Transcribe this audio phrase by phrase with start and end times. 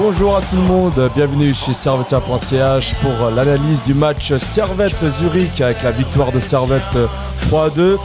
[0.00, 5.90] Bonjour à tout le monde, bienvenue chez Servetia.ch pour l'analyse du match Servette-Zurich avec la
[5.90, 6.96] victoire de Servette
[7.50, 7.96] 3-2.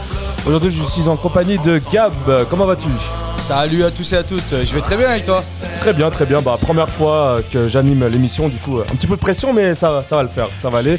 [0.44, 2.12] Aujourd'hui je suis en compagnie de Gab,
[2.50, 2.88] comment vas-tu?
[3.34, 5.42] Salut à tous et à toutes, je vais très bien avec toi
[5.80, 9.16] Très bien, très bien, bah, première fois que j'anime l'émission, du coup un petit peu
[9.16, 10.98] de pression mais ça, ça va le faire, ça va aller.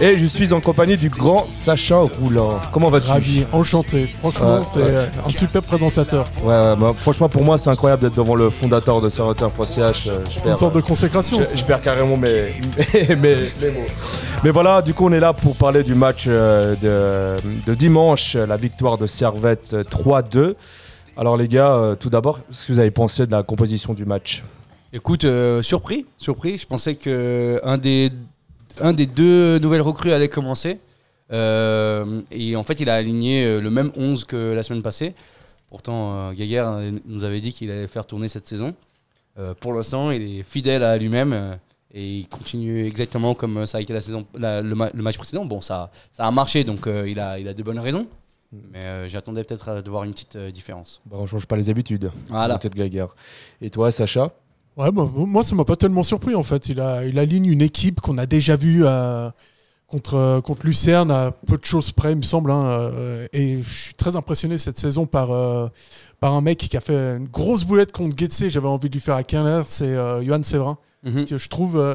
[0.00, 3.08] Et je suis en compagnie du grand Sacha Roulant, comment vas-tu?
[3.08, 5.08] Ravi, enchanté, franchement Ouais, t'es ouais.
[5.24, 6.26] un super présentateur.
[6.42, 10.30] Ouais, ouais, bah, franchement pour moi c'est incroyable d'être devant le fondateur de euh, je
[10.34, 11.38] C'est perds, une sorte de consécration.
[11.48, 12.54] Je, je perds carrément mes,
[13.08, 13.86] mes, mes- mes mots.
[14.42, 17.36] Mais voilà, du coup, on est là pour parler du match euh, de,
[17.66, 20.54] de dimanche, la victoire de Servette euh, 3-2.
[21.16, 24.04] Alors, les gars, euh, tout d'abord, qu'est-ce que vous avez pensé de la composition du
[24.04, 24.42] match
[24.92, 28.10] Écoute, euh, surpris, surpris, je pensais que un des,
[28.80, 30.78] un des deux nouvelles recrues allait commencer.
[31.32, 35.14] Euh, et en fait, il a aligné le même 11 que la semaine passée.
[35.68, 38.74] Pourtant, euh, nous avait dit qu'il allait faire tourner cette saison.
[39.58, 41.58] Pour l'instant, il est fidèle à lui-même
[41.92, 45.44] et il continue exactement comme ça a été la saison, le, ma- le match précédent.
[45.44, 48.06] Bon, ça, ça a marché, donc il, a, il a de bonnes raisons.
[48.72, 51.00] Mais euh, j'attendais peut-être à de voir une petite euh, différence.
[51.06, 52.10] bah, On change pas les habitudes.
[52.28, 52.58] Voilà.
[52.58, 53.14] Peut-être.
[53.60, 54.32] Et toi, Sacha?
[54.76, 56.68] Ouais, moi, moi, ça m'a pas tellement surpris en fait.
[56.68, 59.30] Il, a, il aligne une équipe qu'on a déjà vue euh,
[59.86, 62.50] contre, euh, contre Lucerne à peu de choses près, il me semble.
[62.50, 65.68] hein, euh, et je suis très impressionné cette saison par, euh,
[66.18, 68.48] par un mec qui a fait une grosse boulette contre Getse.
[68.48, 70.76] J'avais envie de lui faire à Quinler, c'est euh, Johan Séverin.
[71.04, 71.26] Mhm.
[71.26, 71.94] que je trouve euh,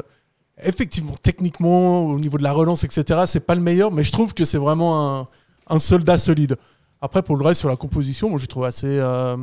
[0.62, 4.34] effectivement techniquement au niveau de la relance etc c'est pas le meilleur mais je trouve
[4.34, 5.28] que c'est vraiment un,
[5.70, 6.56] un soldat solide
[7.00, 9.36] après pour le reste sur la composition moi j'ai trouvé assez euh,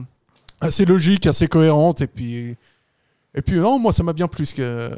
[0.61, 2.55] assez logique assez cohérente et puis
[3.33, 4.91] et puis non moi ça m'a bien plu que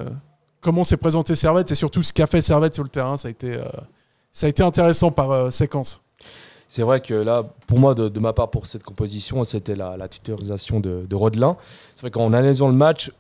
[0.60, 3.32] comment s'est présenté Servette et surtout ce qu'a fait Servette sur le terrain ça a
[3.32, 3.64] été euh,
[4.34, 6.02] ça a été intéressant par euh, séquence
[6.68, 10.80] C'est vrai que là, pour moi, de, ma part, pour cette composition, c'était la, titularisation
[10.80, 11.58] de, de Rodelin.
[11.96, 13.12] C'est vrai qu'en analysant le match,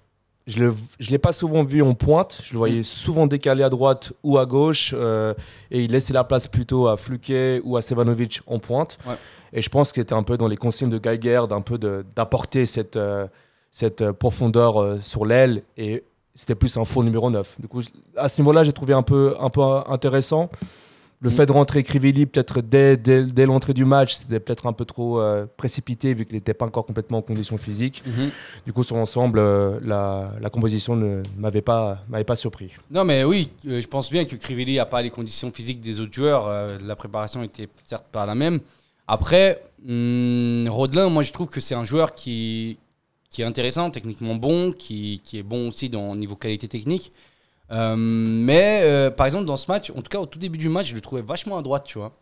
[0.49, 0.71] je ne
[1.11, 2.41] l'ai pas souvent vu en pointe.
[2.43, 4.93] Je le voyais souvent décalé à droite ou à gauche.
[4.97, 5.33] euh,
[5.69, 8.97] et il laissait la place plutôt à Fluquet ou à Sevanovic en pointe.
[9.07, 9.15] Ouais.
[9.53, 12.65] Et je pense qu'il était un peu dans les consignes de Geiger d'un peu d'apporter
[12.65, 13.27] cette, euh,
[13.71, 15.63] cette euh, profondeur euh, sur l'aile.
[15.77, 16.03] Et
[16.35, 17.59] c'était plus un faux numéro 9.
[17.59, 17.81] Du coup,
[18.15, 20.49] à ce niveau-là, j'ai trouvé un peu, un peu intéressant.
[21.21, 21.33] Le Mm.
[21.33, 24.85] fait de rentrer Crivelli peut-être dès, dès, dès l'entrée du match, c'était peut-être un peu
[24.85, 28.01] trop euh, précipité vu qu'il n'était pas encore complètement en condition physique.
[28.05, 28.29] Mhm.
[28.65, 32.71] Du coup, sur l'ensemble, euh, la, la composition ne m'avait pas, m'avait pas surpris.
[32.89, 35.99] Non, mais oui, euh, je pense bien que Crivelli n'a pas les conditions physiques des
[35.99, 36.47] autres joueurs.
[36.85, 38.59] la préparation était certes pas la même.
[39.05, 42.77] Après, hum, Rodelin, moi je trouve que c'est un joueur qui,
[43.29, 47.11] qui est intéressant, techniquement bon, qui, qui est bon aussi dans, au niveau qualité technique.
[47.71, 50.69] Euh, mais euh, par exemple, dans ce match, en tout cas au tout début du
[50.69, 52.13] match, je le trouvais vachement à droite, tu vois.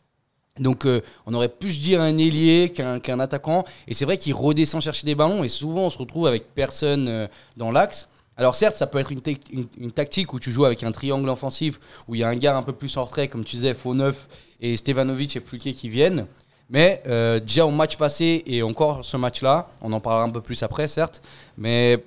[0.59, 3.63] Donc euh, on aurait pu se dire un ailier qu'un qu'un attaquant.
[3.88, 7.30] Et c'est vrai qu'il redescend chercher des ballons et souvent on se retrouve avec personne
[7.58, 8.08] dans l'axe.
[8.38, 12.14] Alors certes, ça peut être une, tactique où tu joues avec un triangle offensif, où
[12.14, 14.28] il y a un gars un peu plus en retrait, comme tu disais, faux neuf,
[14.62, 16.28] et Stevanovic et Fluquet qui viennent.
[16.69, 17.02] Mais
[17.46, 20.88] déjà au match passé et encore ce match-là, on en parlera un peu plus après,
[20.88, 21.24] certes.
[21.58, 22.03] Mais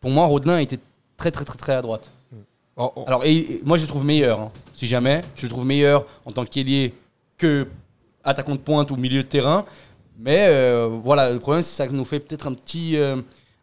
[0.00, 0.78] pour moi, Rodelin était
[1.16, 2.10] très très très très à droite.
[2.76, 5.22] Alors et, et moi je le trouve meilleur, hein, si jamais.
[5.36, 6.94] Je le trouve meilleur en tant qu'ailier
[7.36, 7.66] que
[8.24, 9.64] attaquant de pointe ou milieu de terrain.
[10.18, 13.16] Mais euh, voilà, le problème c'est que ça nous fait peut-être un petit, euh,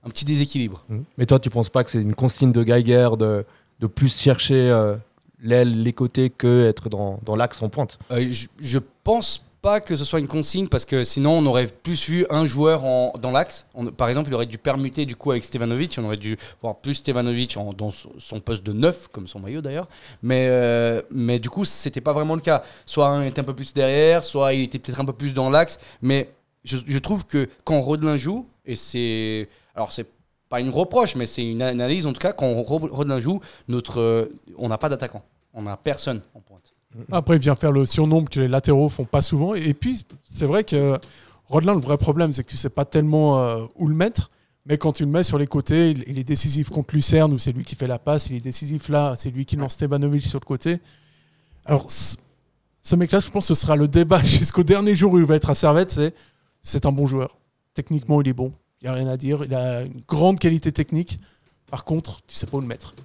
[0.03, 0.83] un petit déséquilibre.
[1.17, 3.45] Mais toi, tu penses pas que c'est une consigne de Geiger de,
[3.79, 4.95] de plus chercher euh,
[5.41, 7.97] l'aile, les côtés que être dans, dans l'axe en pointe?
[8.11, 11.67] Euh, je, je pense pas que ce soit une consigne parce que sinon on aurait
[11.67, 12.81] plus vu un joueur
[13.17, 13.65] dans l'axe.
[13.97, 15.97] Par exemple, il aurait dû permuter du coup avec Stevanovic.
[15.99, 19.87] On aurait dû voir plus Stevanovic dans son- poste de neuf, comme son maillot d'ailleurs.
[20.21, 22.63] Mais, euh, mais du coup, c'était pas vraiment le cas.
[22.85, 25.49] Soit un était un peu plus derrière, soit il était peut-être un peu plus dans
[25.49, 25.79] l'axe.
[26.01, 26.29] Mais
[26.63, 29.49] je, trouve que quand Rodelin joue, et c'est.
[29.75, 30.07] Alors, c'est
[30.49, 33.99] pas une reproche, mais c'est une analyse en tout cas, quand Ro- Rodelin joue, notre,
[33.99, 34.25] euh,
[34.57, 35.23] on n'a pas d'attaquant.
[35.53, 36.73] On n'a personne en pointe.
[37.11, 39.53] Après, il vient faire le surnombre que les latéraux font pas souvent.
[39.53, 40.97] Et puis, c'est vrai que
[41.47, 44.29] Rodelin, le vrai problème, c'est que tu sais pas tellement euh, où le mettre.
[44.65, 47.51] Mais quand tu le mets sur les côtés, il, est décisif contre Lucerne, où c'est
[47.51, 48.29] lui qui fait la passe.
[48.29, 50.79] Il est décisif là, c'est lui qui lance Stevanovic sur le côté.
[51.65, 55.25] Alors, ce mec-là, je pense que ce sera le débat jusqu'au dernier jour où il
[55.25, 55.91] va être à Servette.
[55.91, 56.13] C'est
[56.61, 57.37] c'est un bon joueur.
[57.73, 58.51] Techniquement, il est bon.
[58.81, 59.43] Il n'y a rien à dire.
[59.43, 61.19] Il a une grande qualité technique.
[61.69, 62.95] Par contre, tu sais pas où le mettre.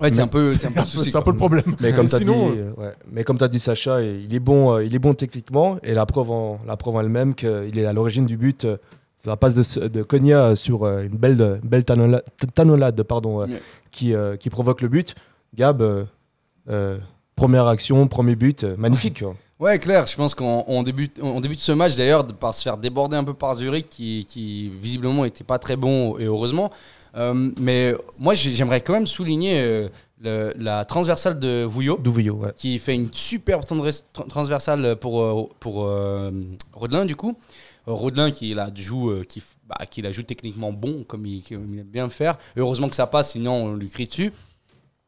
[0.00, 1.32] Ouais, c'est un peu, c'est un peu le souci, C'est un peu quoi.
[1.32, 1.76] le problème.
[1.80, 2.92] Mais comme tu as Sinon, dit, ouais.
[3.10, 6.06] mais comme t'as dit Sacha, il est bon, euh, il est bon techniquement et la
[6.06, 8.64] preuve en, la preuve en elle-même qu'il est à l'origine du but.
[8.64, 8.76] euh,
[9.24, 12.22] la passe de, de Konya sur euh, une belle, une belle tanola-
[12.54, 13.46] tanolade pardon,
[13.90, 15.14] qui, euh, qui provoque le but.
[15.54, 16.04] Gab, euh,
[16.70, 16.98] euh,
[17.36, 19.20] première action, premier but, magnifique.
[19.22, 19.34] quoi.
[19.60, 20.06] Ouais, clair.
[20.06, 23.24] Je pense qu'on on débute, on débute ce match d'ailleurs par se faire déborder un
[23.24, 26.70] peu par Zurich, qui, qui visiblement était pas très bon et heureusement.
[27.18, 29.88] Euh, mais moi, j'ai- j'aimerais quand même souligner euh,
[30.20, 32.52] le- la transversale de Vouillot, ouais.
[32.56, 33.64] qui fait une superbe
[34.28, 36.30] transversale pour euh, pour euh,
[36.72, 37.36] Rodelin du coup.
[37.86, 41.80] Rodelin qui la joue, qui, bah, qui la joue techniquement bon comme il, comme il
[41.80, 42.36] aime bien le faire.
[42.56, 44.30] Heureusement que ça passe, sinon on lui crie dessus.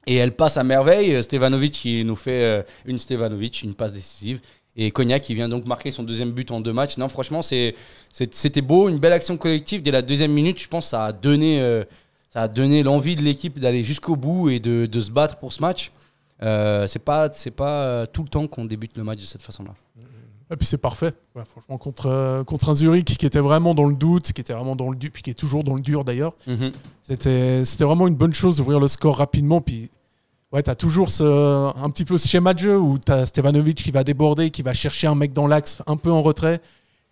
[0.06, 1.22] Et elle passe à merveille.
[1.22, 4.40] Stevanovic qui nous fait une Stevanovic, une passe décisive.
[4.76, 6.96] Et Cognac qui vient donc marquer son deuxième but en deux matchs.
[6.96, 9.82] Non, franchement, c'était beau, une belle action collective.
[9.82, 11.84] Dès la deuxième minute, je pense que ça a donné, euh,
[12.28, 15.52] ça a donné l'envie de l'équipe d'aller jusqu'au bout et de, de se battre pour
[15.52, 15.92] ce match.
[16.42, 19.74] Euh, c'est pas, pas euh, tout le temps qu'on débute le match de cette façon-là.
[20.52, 21.12] Et puis c'est parfait.
[21.36, 24.52] Ouais, franchement, contre, euh, contre un Zurich qui était vraiment dans le doute, qui était
[24.52, 26.34] vraiment dans le dur, puis qui est toujours dans le dur d'ailleurs.
[27.02, 29.60] C'était c'était vraiment une bonne chose d'ouvrir le score rapidement.
[29.60, 29.90] Puis
[30.52, 33.26] ouais, tu as toujours ce, un petit peu ce schéma de jeu où tu as
[33.26, 36.60] Stevanovic qui va déborder, qui va chercher un mec dans l'axe un peu en retrait.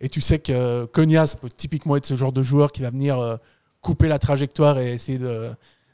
[0.01, 2.81] Et tu sais que euh, Konya, ça peut typiquement être ce genre de joueur qui
[2.81, 3.35] va venir euh,
[3.81, 5.49] couper la trajectoire et essayer de,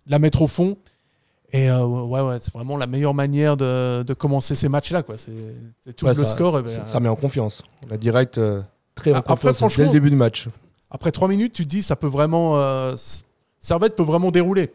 [0.07, 0.77] la mettre au fond.
[1.51, 5.03] Et euh, ouais, ouais, c'est vraiment la meilleure manière de, de commencer ces matchs-là.
[5.15, 6.59] C'est tout Ouais, le ça, score.
[6.59, 7.62] et ben, ça, met en confiance.
[7.88, 8.62] On a direct euh,
[8.94, 10.48] très en après, confiance dès le début du match.
[10.91, 12.57] Après trois minutes, tu te dis ça peut vraiment.
[12.59, 12.95] euh,
[13.59, 14.71] Servette peut vraiment dérouler.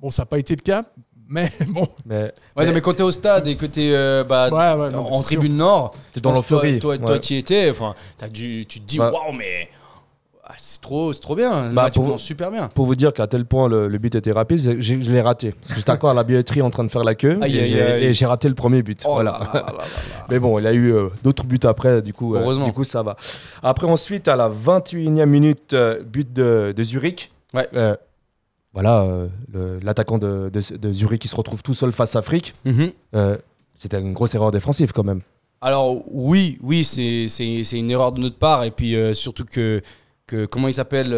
[0.00, 0.84] Bon, ça n'a pas été le cas,
[1.30, 1.86] mais bon.
[2.04, 4.90] Mais Ouais, non, mais quand t'es au stade et que t'es euh, bah, Ouais, ouais,
[4.90, 6.78] non, en tribune nord, t'es dans l'euphorie.
[6.80, 7.70] Toi, toi, toi y étais.
[7.70, 9.10] Enfin, t'as dû, tu te dis, Bah.
[9.12, 9.68] waouh, mais
[10.44, 11.70] ah, c'est trop, c'est trop bien.
[11.72, 12.66] Bah, pour- commence super bien.
[12.74, 15.54] Pour vous dire qu'à tel point le, le but était rapide, je l'ai raté.
[15.76, 17.82] J'étais encore à la billetterie en train de faire la queue Aïe, et aïe, j'ai-
[17.82, 18.04] aïe.
[18.06, 19.00] et j'ai raté le premier but.
[19.06, 19.30] Oh voilà.
[19.30, 19.84] là là là là là.
[20.28, 22.66] Mais bon, il a eu euh, d'autres buts après, du coup, euh, Heureusement.
[22.66, 23.16] du coup ça va.
[23.62, 27.30] Après, ensuite, à la 21e minute, euh, but de, de Zurich.
[27.54, 27.68] Ouais.
[28.72, 29.02] Voilà,
[29.54, 32.54] euh, l'attaquant de, de- de Zurich qui se retrouve tout seul face à Frick.
[32.64, 32.92] Mhm.
[33.16, 33.36] Euh,
[33.74, 35.22] C'était une grosse erreur défensive quand même.
[35.60, 37.26] Alors oui, oui, c'est
[37.72, 39.82] une erreur de notre part et puis euh, surtout que,
[40.26, 41.10] que comment il s'appelle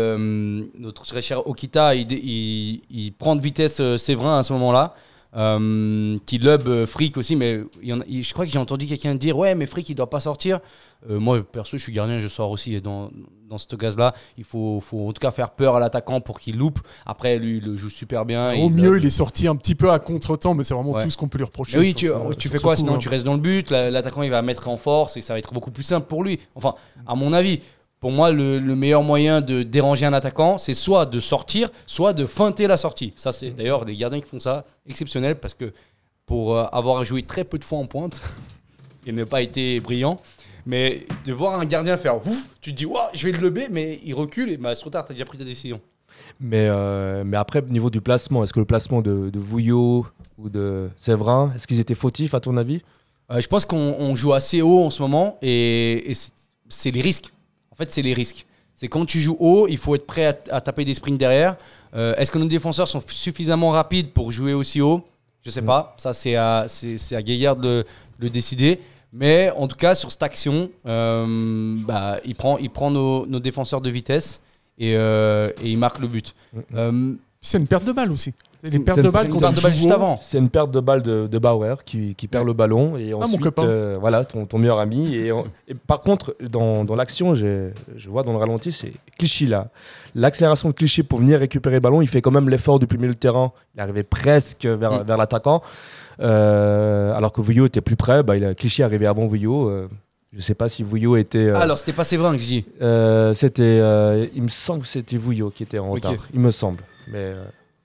[0.78, 4.94] notre très cher Okita, il, dé- il, il prend de vitesse Séverin à ce moment-là,
[5.36, 8.50] euh, qui lub euh, Frick aussi, mais il y en a- il- je crois que
[8.50, 10.60] j'ai entendu quelqu'un dire ouais mais Frick il doit pas sortir.
[11.10, 13.10] Euh, moi perso je suis gardien, je sors aussi et dans
[13.48, 16.56] dans ce gaz-là, il faut, faut en tout cas faire peur à l'attaquant pour qu'il
[16.56, 16.78] loupe.
[17.04, 18.54] Après lui il le joue super bien.
[18.54, 21.02] Au mieux, il est sorti un petit peu à contre-temps, mais c'est vraiment Ouais.
[21.04, 21.76] tout ce qu'on peut lui reprocher.
[21.78, 22.98] Mais oui, tu, ce- tu fais quoi coup, sinon hein.
[22.98, 25.38] Tu restes dans le but, la- l'attaquant il va mettre en force et ça va
[25.38, 26.38] être beaucoup plus simple pour lui.
[26.54, 26.74] Enfin,
[27.06, 27.60] à mon avis,
[28.02, 32.12] pour moi, le, le meilleur moyen de déranger un attaquant, c'est soit de sortir, soit
[32.12, 33.14] de feinter la sortie.
[33.16, 35.72] Ça, c'est d'ailleurs les gardiens qui font ça, exceptionnel parce que
[36.26, 38.20] pour euh, avoir joué très peu de fois en pointe
[39.06, 40.20] et ne pas été brillant,
[40.66, 44.00] mais de voir un gardien faire ouf, tu te dis, je vais le lever, mais
[44.04, 45.80] il recule et bah, c'est trop tard, t'as déjà pris ta décision.
[46.40, 50.06] Mais, euh, mais après, au niveau du placement, est-ce que le placement de, de Vouillot
[50.38, 52.82] ou de Séverin, est-ce qu'ils étaient fautifs à ton avis?
[53.30, 56.12] Euh, je pense qu'on on joue assez haut en ce moment et,
[56.68, 57.32] c'est les risques.
[57.82, 58.46] En fait, c'est les risques.
[58.76, 61.56] C'est quand tu joues haut, il faut être prêt à, à taper des sprints derrière.
[61.96, 65.04] Euh, Est-ce que nos défenseurs sont suffisamment rapides pour jouer aussi haut?
[65.44, 65.96] Je sais pas.
[65.98, 66.66] Ça, c'est à,
[67.12, 67.82] à Gaillard de, le-
[68.20, 68.78] de le décider.
[69.12, 73.40] Mais en tout cas, sur cette action, euh, bah, il prend, il prend nos, nos
[73.40, 74.40] défenseurs de vitesse
[74.78, 76.36] et, euh, et il marque le but.
[76.76, 78.32] Euh, C'est une perte de balle aussi.
[78.70, 80.16] C'est- pertes de c'est balle une quand perte tu de balle joues juste avant.
[80.16, 83.16] C'est une perte de balle de, de Bauer qui, qui perd le ballon et Ah,
[83.24, 83.64] ensuite, copain.
[83.64, 85.14] euh, voilà, ton, ton meilleur ami.
[85.16, 85.32] Et,
[85.86, 89.68] par contre, dans, dans l'action, j'ai- je vois dans le ralenti, c'est Clichy là.
[90.14, 93.02] L'accélération de Clichy pour venir récupérer le ballon, il fait quand même l'effort depuis le
[93.02, 93.52] milieu de terrain.
[93.74, 95.06] Il arrivait presque vers, Mm.
[95.06, 95.60] vers l'attaquant.
[96.20, 99.68] Euh, alors que Vouillot était plus près, bah, il a, Clichy arrivait avant Vouillot.
[99.68, 99.88] euh,
[100.32, 101.38] je sais pas si Vouillot était.
[101.38, 102.64] euh, Alors, c'était pas Séverin que je dis.
[102.80, 105.94] euh, c'était, euh, il me semble que c'était Vouillot qui était en Ok.
[105.96, 106.14] retard.
[106.32, 106.78] Il me semble,
[107.10, 107.34] mais,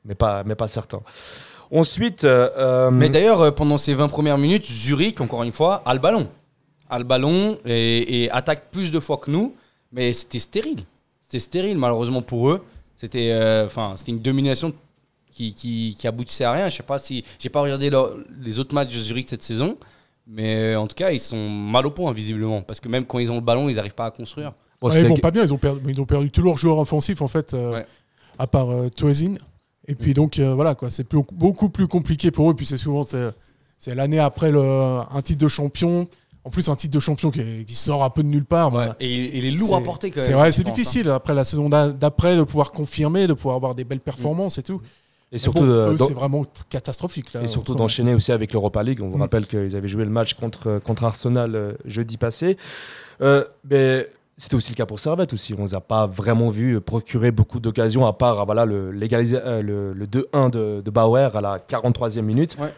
[0.08, 1.02] mais, pas, mais pas certain.
[1.72, 5.82] Ensuite, euh, euh, Mais d'ailleurs, euh, pendant ces 20 premières minutes, Zurich, encore une fois,
[5.86, 6.28] a le ballon.
[6.90, 9.54] A le ballon et, et attaque plus de fois que nous.
[9.92, 10.80] Mais c'était stérile.
[11.22, 12.64] C'était stérile, malheureusement pour eux.
[12.96, 14.74] C'était euh, enfin, c'était une domination
[15.30, 16.70] qui, qui, qui aboutissait à rien.
[16.70, 17.24] Je sais pas si.
[17.38, 19.78] J'ai pas regardé leur- les autres matchs de Zurich cette saison.
[20.26, 22.62] Mais en tout cas, ils sont mal au point, visiblement.
[22.62, 24.54] Parce que même quand ils ont le ballon, ils n'arrivent pas à construire.
[24.82, 26.78] bon, Ouais, ils vont pas bien, ils ont perdu, ils ont perdu tous leurs joueurs
[26.80, 27.86] offensifs en fait, euh, Ouais.
[28.40, 29.36] à part euh, Toesin.
[29.88, 32.54] Et puis donc euh, voilà quoi, c'est plus- beaucoup plus compliqué pour eux.
[32.54, 36.08] Puis c'est souvent c'est, l'année après le, un titre de champion.
[36.44, 38.72] En plus un titre de champion qui, sort un peu de nulle part.
[38.72, 40.26] bah, Et, et il est lourd c'est- à porter quand même.
[40.28, 40.64] C'est vrai, hein.
[40.64, 44.58] difficile après la saison d'a- d'après de pouvoir confirmer, de pouvoir avoir des belles performances
[44.58, 44.82] et tout.
[45.34, 47.34] Et surtout, Bon, euh, c'est vraiment catastrophique.
[47.34, 49.02] Là, et surtout d'enchaîner aussi avec l'Europa League.
[49.04, 49.22] On vous Mm.
[49.24, 52.56] rappelle qu'ils avaient joué le match contre, contre Arsenal euh, jeudi passé.
[53.20, 55.54] Euh, mais c'était aussi le cas pour Servette aussi.
[55.54, 59.62] On ne les a pas vraiment vu procurer beaucoup d'occasions, à part voilà, le, euh,
[59.62, 62.56] le, le 2-1 de, de Bauer à la 43e minute.
[62.60, 62.74] Ouais.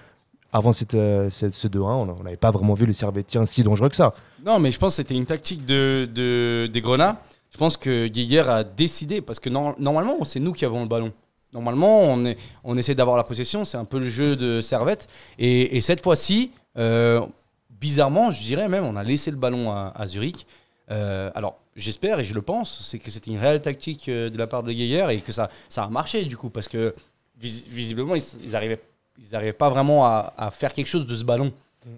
[0.52, 3.90] Avant cette, euh, cette- ce 2-1, on n'avait pas vraiment vu les Servettiens si dangereux
[3.90, 4.14] que ça.
[4.46, 7.22] Non, mais je pense que c'était une tactique de, de- des Grenats.
[7.52, 10.88] Je pense que Guéguer a décidé, parce que nor- normalement, c'est nous qui avons le
[10.88, 11.12] ballon.
[11.54, 15.08] Normalement, on, est, on essaie d'avoir la possession, c'est un peu le jeu de Servette.
[15.40, 17.22] Et, et cette fois-ci, euh,
[17.70, 20.46] bizarrement, je dirais même, on a laissé le ballon à, à Zurich.
[20.92, 24.38] Euh, alors, j'espère et je le pense, c'est que c'était une réelle tactique euh, de
[24.38, 26.96] la part de Guéguer et que ça, ça a marché du coup, parce que
[27.40, 28.82] vis- visiblement, ils, ils arrivaient,
[29.20, 31.52] ils arrivaient pas vraiment à, à faire quelque chose de ce ballon,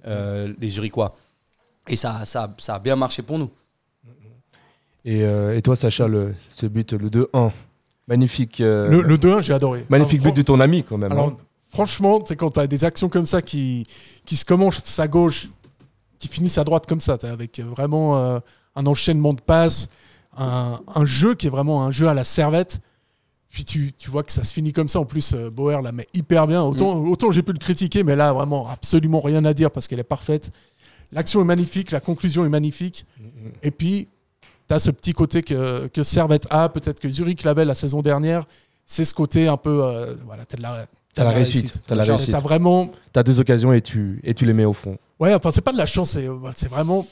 [0.08, 1.16] euh, les Zurichois.
[1.88, 3.50] Et ça, ça, ça a bien marché pour nous.
[5.04, 7.52] Et, euh, et toi, Sacha, le, ce but, le 2-1,
[8.08, 9.86] magnifique, euh, Le, le 2-1, j'ai adoré.
[9.90, 11.12] magnifique Alors, but de ton ami quand même.
[11.12, 11.38] Alors, hein.
[11.70, 13.88] franchement, c'est quand tu as des actions comme ça qui,
[14.26, 15.50] qui se commencent à gauche,
[16.20, 18.40] qui finissent à droite comme ça, avec vraiment euh,
[18.76, 19.90] un enchaînement de passes,
[20.38, 22.80] un, un jeu qui est vraiment un jeu à la servette.
[23.50, 25.00] Puis tu, tu vois que ça se finit comme ça.
[25.02, 26.64] En plus, euh, Bauer la met hyper bien.
[26.64, 30.00] Autant, autant j'ai pu le critiquer, mais là, vraiment, absolument rien à dire parce qu'elle
[30.00, 30.52] est parfaite.
[31.12, 33.06] L'action est magnifique, la conclusion est magnifique.
[33.62, 34.08] Et puis,
[34.70, 38.02] tu as ce petit côté que, que Servette a, peut-être que Zurich l'avait la saison
[38.02, 38.46] dernière.
[38.86, 39.84] C'est ce côté un peu.
[39.84, 42.32] euh, voilà, tu as de la, T'as la réussite, t'as la réussite.
[42.32, 42.90] T'as vraiment.
[43.12, 44.98] T'as deux occasions et tu, et tu les mets au fond.
[45.20, 46.26] Ouais, enfin, c'est pas de la chance, c'est
[46.56, 47.06] c'est vraiment.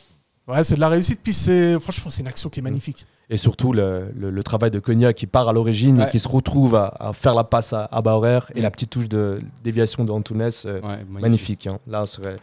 [0.49, 1.21] Ouais, c'est de la réussite.
[1.23, 3.05] Puis, c'est franchement, c'est une action qui est magnifique.
[3.29, 6.07] Et surtout le, le- le travail de Cognac qui part à l'origine Ouais.
[6.07, 8.89] et qui se retrouve à, à faire la passe à, à Bauer et la petite
[8.89, 11.67] touche de déviation de Antunes, euh, Ouais, magnifique.
[11.67, 11.77] hein.
[11.85, 12.37] Là, on serait,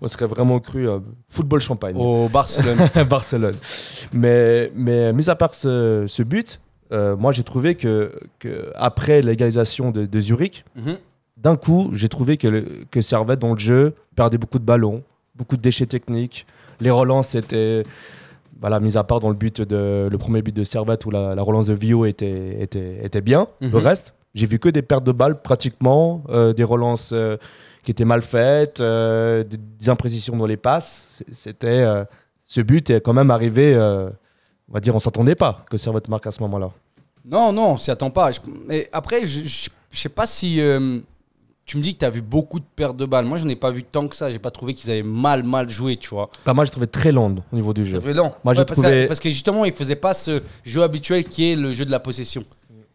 [0.00, 1.96] on serait vraiment cru euh, football champagne.
[1.98, 2.78] Au Barcelone.
[3.10, 3.54] Barcelone.
[4.14, 6.60] Mais, mais mis à part ce, ce but,
[6.92, 10.96] euh, moi j'ai trouvé que, que après l'égalisation de, de Zurich, Mhm.
[11.36, 15.02] d'un coup, j'ai trouvé que, le- que Servette dans le jeu perdait beaucoup de ballons,
[15.34, 16.46] beaucoup de déchets techniques.
[16.80, 17.82] Les relances étaient,
[18.60, 21.34] voilà, mis à part dans le but de le premier but de Servette où la,
[21.34, 23.46] la relance de Vio était, était, était bien.
[23.60, 23.76] Le Mhm.
[23.76, 27.36] reste, j'ai vu que des pertes de balles pratiquement, euh, des relances euh,
[27.82, 31.22] qui étaient mal faites, euh, des, imprécisions dans les passes.
[31.32, 31.84] C'était
[32.44, 33.74] ce but est quand même arrivé.
[33.76, 36.70] on va dire, on s'attendait pas que Servette marque à ce moment-là.
[37.24, 38.32] Non, non, on s'y attend pas.
[38.32, 40.60] Je- mais après, je, je, je sais pas si.
[41.64, 43.24] Tu me dis que tu as vu beaucoup de pertes de balles.
[43.24, 44.30] Moi, je n'ai pas vu tant que ça.
[44.30, 46.28] J'ai pas trouvé qu'ils avaient mal, mal joué, tu vois.
[46.44, 47.92] Pas mal, je trouvais très lent au niveau du jeu.
[47.92, 48.34] J'ai trouvé lent.
[48.44, 51.50] Moi, j'ai parce, trouvé- que, parce que justement, ils faisaient pas ce jeu habituel qui
[51.52, 52.44] est le jeu de la possession.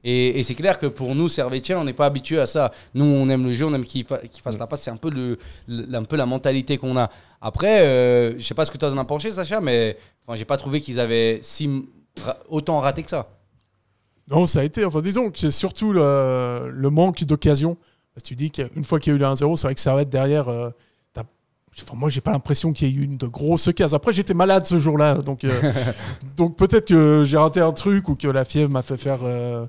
[0.04, 2.72] Et, et c'est clair que pour nous, Servetien, on n'est pas habitué à ça.
[2.94, 4.82] Nous, on aime le jeu, on aime qu'il fa- fasse la passe.
[4.84, 7.10] C'est un peu, le, le- un peu la mentalité qu'on a.
[7.42, 10.46] Après, euh, je sais pas ce que tu en as pensé, Sacha, mais enfin, j'ai
[10.46, 11.86] pas trouvé qu'ils avaient si,
[12.24, 13.28] ra- autant raté que ça.
[14.30, 14.84] Non, ça a été.
[14.86, 17.78] Enfin, disons que c'est surtout le, le manque d'occasion.
[18.18, 19.80] Parce que tu dis qu'une fois qu'il y a eu le 1-0, c'est vrai que
[19.80, 20.50] Servette derrière.
[20.50, 20.72] euh,
[21.16, 23.94] enfin, moi, j'ai pas l'impression qu'il y ait eu une de grosses cases.
[23.94, 25.20] Après, j'étais malade ce jour-là.
[25.20, 25.52] Donc, euh,
[26.36, 29.20] donc peut-être que j'ai raté un truc ou que la fièvre m'a fait faire.
[29.22, 29.68] euh,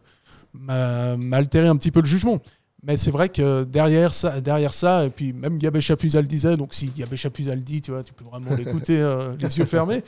[0.55, 2.39] m'a altéré un petit peu le jugement.
[2.83, 6.73] Mais c'est vrai que derrière ça, derrière ça, et puis même Gabé Chapuzal disait, donc
[6.73, 10.03] si Gabé Chapuzal dit, tu vois, tu peux vraiment l'écouter euh, les yeux fermés.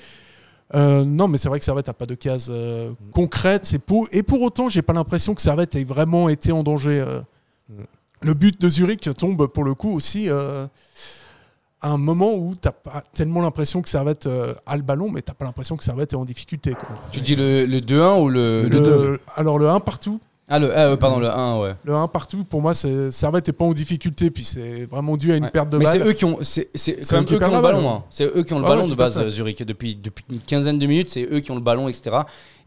[0.73, 3.67] Non, mais c'est vrai que Servette n'a pas de case euh, concrète.
[3.67, 4.09] C'est pour...
[4.13, 7.05] Et pour autant, j'ai pas l'impression que Servette ait vraiment été en danger.
[8.23, 10.67] Le but de Zurich tombe pour le coup aussi euh,
[11.81, 15.23] à un moment où tu pas tellement l'impression que Servette euh, a le ballon, mais
[15.23, 16.73] tu pas l'impression que Servette est en difficulté.
[16.73, 16.89] quoi.
[17.13, 19.21] Tu dis le, le 2-1 ou le, Le le- deux.
[19.37, 21.75] alors le 1 partout, Ah, le, ah, pardon, le 1, ouais.
[21.83, 25.33] le 1 partout, pour moi, c'est Servette n'est pas en difficulté, puis c'est vraiment dû
[25.33, 25.51] à une Ouais.
[25.51, 26.09] perte de Mais c'est balle.
[26.09, 27.63] eux qui ont, c'est, c'est C'est quand même eux qui eux qui perdent ont le
[27.63, 27.83] ballon.
[27.83, 28.05] balle, hein.
[28.11, 29.63] C'est eux qui ont le Ouais, ballon ouais, de base, Zurich.
[29.63, 32.19] Depuis, depuis une quinzaine de minutes, c'est eux qui ont le ballon, etc.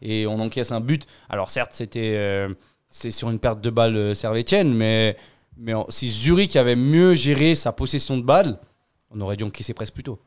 [0.02, 1.06] Et on encaisse un but.
[1.30, 2.48] Alors certes, c'était, euh,
[2.88, 5.16] c'est sur une perte de balle servétienne, mais,
[5.56, 8.58] mais en- si Zurich avait mieux géré sa possession de balle,
[9.10, 10.18] on aurait dû encaisser presque plus tôt.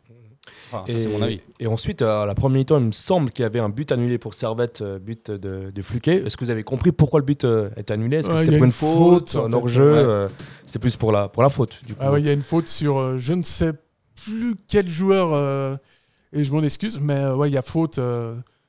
[0.72, 1.41] Enfin, ça, Et, c'est mon avis.
[1.60, 4.17] et ensuite, à la première mi-temps, il me semble qu'il y avait un but annulé
[4.17, 6.24] pour Servette, euh, but de, de Fluquet.
[6.25, 8.17] Est-ce que vous avez compris pourquoi le but euh, est annulé?
[8.17, 10.00] Est-ce que Ouais, c'était pour une faute, un hors-jeu Ouais.
[10.00, 10.29] euh,
[10.65, 12.00] C'était plus pour la, pour la faute, du coup.
[12.01, 13.74] Ah ouais, il y a une faute sur euh, je ne sais
[14.24, 15.75] plus quel joueur, euh,
[16.31, 18.00] et je m'en excuse, mais euh, ouais, il y a faute.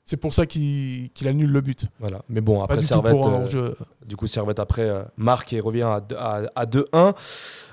[0.09, 1.85] C'est pour ça qu'il annule le but.
[2.01, 2.23] Voilà.
[2.31, 3.15] Mais bon, après Servette,
[3.55, 3.73] euh,
[4.07, 7.15] du coup, Servette après euh, marque et revient à, à, à 2-1.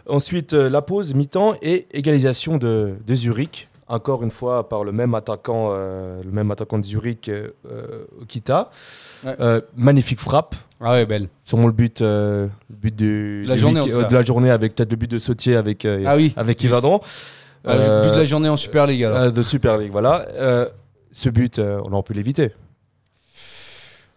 [0.08, 3.70] Ensuite, euh, la pause, mi-temps et égalisation de, de Zurich.
[3.88, 8.04] Encore une fois par le même attaquant, euh, le même attaquant de Zurich, euh, euh.
[9.24, 9.36] Ouais.
[9.40, 10.56] Euh, magnifique frappe.
[10.82, 11.30] Ah ouais, belle.
[11.46, 14.04] Sûrement le but, euh, le but du, De la du journée, week- en tout euh,
[14.04, 14.10] cas.
[14.10, 16.34] de la journée avec peut-être le but de Sautier avec, euh, Ah oui.
[16.36, 16.60] avec.
[17.68, 19.18] Ah, le but de la journée en Super League alors.
[19.18, 20.26] Euh, de Super League, voilà.
[21.18, 22.52] Ce but, euh, on aurait pu l'éviter.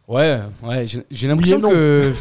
[0.09, 2.13] Ouais, ouais, j'ai Oui l'impression que.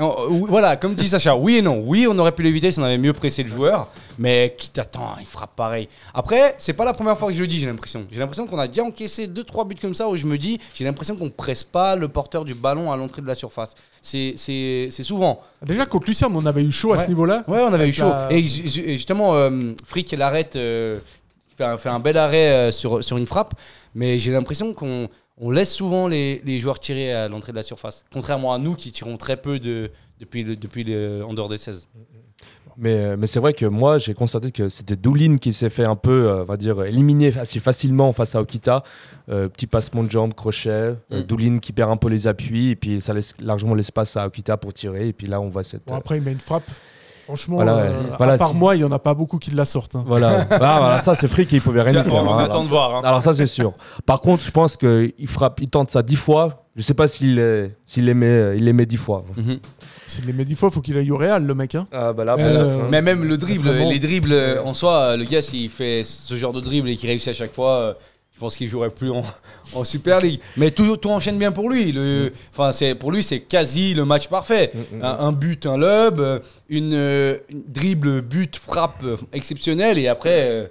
[0.00, 0.08] Euh,
[0.48, 1.84] voilà, comme dit Sacha, oui et non.
[1.86, 5.14] Oui, on aurait pu l'éviter si on avait mieux pressé le joueur, mais qui t'attend,
[5.20, 5.88] il frappe pareil.
[6.14, 8.06] Après, c'est pas la première fois que je le dis, j'ai l'impression.
[8.10, 10.84] J'ai l'impression qu'on a déjà encaissé 2-3 buts comme ça où je me dis, j'ai
[10.84, 13.74] l'impression qu'on presse pas le porteur du ballon à l'entrée de la surface.
[14.02, 15.42] C'est c'est- c'est souvent.
[15.64, 17.44] Déjà, contre Lucerne, on avait eu chaud à ce niveau-là.
[17.46, 18.08] Ouais, on avait eu chaud.
[18.08, 20.98] la- Et ju- ju- et justement, euh, Frick, il arrête, euh,
[21.56, 23.54] fait, un, fait un bel arrêt euh, sur, sur une frappe,
[23.94, 25.08] mais j'ai l'impression qu'on
[25.38, 28.74] on laisse souvent les, les joueurs tirer à l'entrée de la surface, contrairement à nous
[28.74, 31.88] qui tirons très peu de, depuis, le, depuis le, en dehors des 16.
[32.76, 35.86] Mais, euh, mais c'est vrai que moi, j'ai constaté que c'était Doulin qui s'est fait
[35.86, 38.82] un peu, euh, on va dire, éliminer assez facilement face à Okita.
[39.28, 40.68] Euh, petit passement de jambe, crochet.
[40.70, 41.22] euh, Mm.
[41.22, 42.70] Doulin qui perd un peu les appuis.
[42.70, 45.06] Et puis ça laisse largement l'espace à Okita pour tirer.
[45.06, 45.86] Et puis là, on voit cette.
[45.86, 46.68] Bon, après, il met une frappe.
[47.24, 48.00] Franchement, Voilà, euh.
[48.18, 49.94] Voilà, à part si- moi, il n'y en a pas beaucoup qui la sortent.
[49.96, 50.04] hein.
[50.06, 50.46] Voilà.
[50.50, 52.14] Ah, voilà, ça, c'est fric et il pouvait rien y faire.
[52.24, 52.44] on hein.
[52.44, 52.96] attend de voir.
[52.96, 53.00] hein.
[53.04, 53.72] Alors ça c'est sûr.
[54.06, 56.60] Par contre, je pense qu'il frappe, il tente ça dix fois.
[56.76, 59.22] Je sais pas s'il est- s'il les met, il les met dix fois.
[59.36, 59.58] Mhm.
[60.06, 61.74] S'il les met dix fois, faut qu'il aille au Real, le mec.
[61.76, 61.86] Hein.
[61.92, 65.40] Ah bah là, Euh, Mais même le dribble, les dribbles euh, en soi, le gars,
[65.40, 67.94] s'il fait ce genre de dribble et qu'il réussit à chaque fois, euh,
[68.34, 69.22] je pense qu'il jouerait plus en,
[69.74, 70.40] en Super League.
[70.56, 71.92] Mais tout, tout enchaîne bien pour lui.
[71.92, 72.32] Le,
[72.72, 74.72] c'est pour lui, c'est quasi le match parfait.
[74.74, 76.38] Mm, Un, un but, un lob, euh,
[76.68, 80.70] une, euh, une dribble, but, frappe euh, exceptionnelle et après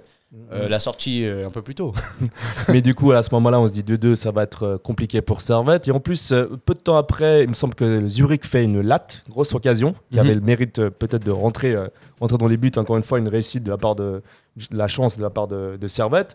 [0.52, 1.92] euh, la sortie euh, un peu plus tôt.
[2.68, 5.20] Mais du coup, à ce moment-là, on se dit 2-2, ça va être euh, compliqué
[5.22, 5.86] pour Servette.
[5.88, 8.80] Et en plus, euh, peu de temps après, il me semble que Zurich fait une
[8.80, 10.24] latte, grosse occasion, qui Mhm.
[10.24, 11.76] avait le mérite peut-être de rentrer,
[12.20, 12.72] rentrer dans les buts.
[12.76, 14.22] Encore une fois, une réussite de la part de,
[14.70, 16.34] de la chance de la part de, de Servette.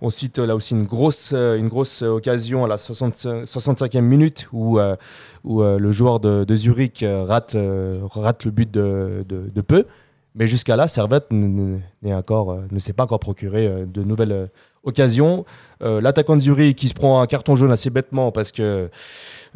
[0.00, 4.78] Ensuite, là aussi, une grosse, une grosse occasion à la 65, 65e minute où,
[5.44, 7.56] où le joueur de, de Zurich rate,
[8.14, 9.84] rate le but de peu.
[10.38, 11.26] Mais jusqu'à là, Servette
[12.06, 14.46] encore, euh, ne s'est pas encore procuré euh, de nouvelles euh,
[14.84, 15.44] occasions.
[15.82, 18.88] Euh, L'attaquant de Zurich qui se prend un carton jaune assez bêtement parce que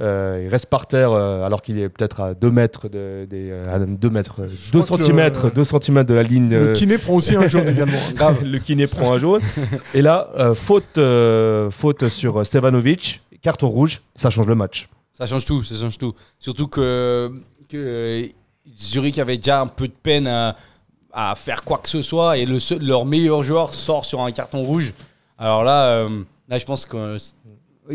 [0.01, 3.51] euh, il reste par terre euh, alors qu'il est peut-être à 2 mètres, de, des,
[3.51, 6.49] euh, à 2 mètres, 2 crois que, cm, euh, 2 cm de la ligne.
[6.51, 7.99] Le kiné prend aussi un jaune également.
[8.19, 8.35] hein.
[8.45, 9.41] le kiné prend un jaune.
[9.95, 14.89] Et là, euh, faute, euh, faute sur Stevanovic, carton rouge, ça change le match.
[15.13, 16.15] Ça change tout, ça change tout.
[16.39, 17.31] Surtout que,
[17.69, 18.27] que
[18.77, 20.57] Zurich avait déjà un peu de peine à,
[21.13, 24.33] à faire quoi que ce soit et le seul- leur meilleur joueur sort sur un
[24.33, 24.93] carton rouge.
[25.39, 27.17] Alors là, euh, là je pense que.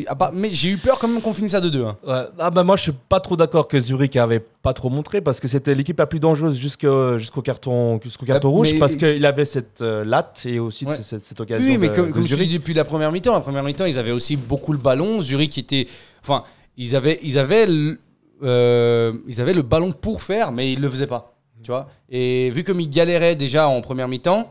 [0.06, 1.84] à part- mais j'ai eu peur quand même qu'on finisse à 2-2.
[1.86, 1.97] hein.
[2.06, 2.23] Ouais.
[2.38, 5.39] Ah bah moi je suis pas trop d'accord que Zurich avait pas trop montré parce
[5.39, 9.45] que c'était l'équipe la plus dangereuse jusqu'au carton jusqu'au carton Euh, rouge parce qu'il avait
[9.45, 10.95] cette euh, latte et aussi Ouais.
[11.01, 12.49] cette, cette occasion Oui, mais de, comme, de comme je Zurich.
[12.49, 15.21] dis depuis la première mi-temps, la première mi-temps, ils avaient aussi beaucoup le ballon.
[15.21, 15.88] Zurich était.
[16.21, 16.43] Enfin,
[16.75, 17.97] ils avaient, ils avaient, le,
[18.43, 21.34] euh, ils avaient le ballon pour faire, mais ils le faisaient pas.
[21.67, 24.49] Tu vois Et vu comme ils galéraient déjà en première mi-temps,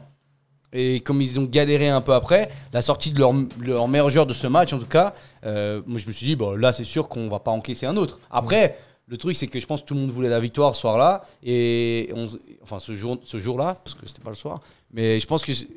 [0.74, 4.26] et comme ils ont galéré un peu après, la sortie de leur, leur meilleur joueur
[4.26, 5.14] de ce match, en tout cas,
[5.46, 7.96] euh, moi je me suis dit, bon, là c'est sûr qu'on va pas encaisser un
[7.96, 8.20] autre.
[8.30, 8.76] Après.
[9.08, 11.22] Le truc, c'est que je pense que tout le monde voulait la victoire ce soir-là.
[11.44, 12.26] Et on,
[12.64, 14.58] enfin, ce jour- ce jour-là, parce que c'était pas le soir.
[14.92, 15.68] Mais je pense que c'est-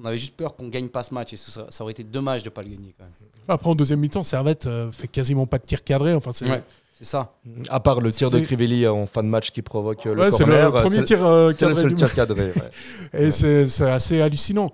[0.00, 1.34] on avait juste peur qu'on gagne pas ce match.
[1.34, 3.12] Et ça, ça aurait été dommage de pas le gagner quand même.
[3.46, 6.14] Après, en deuxième mi-temps, Servette euh, fait quasiment pas de tir cadré.
[6.14, 6.62] Enfin, c'est Ouais,
[6.98, 7.34] c'est ça.
[7.68, 10.30] À part le tir de Crivelli en fin de match qui provoque euh, le Ouais,
[10.32, 10.70] c'est corner.
[10.70, 12.42] le euh, premier c'est- tir euh, C'est le cadré seul tir cadré.
[12.52, 12.70] ouais.
[13.20, 14.70] Et c'est c'est assez hallucinant.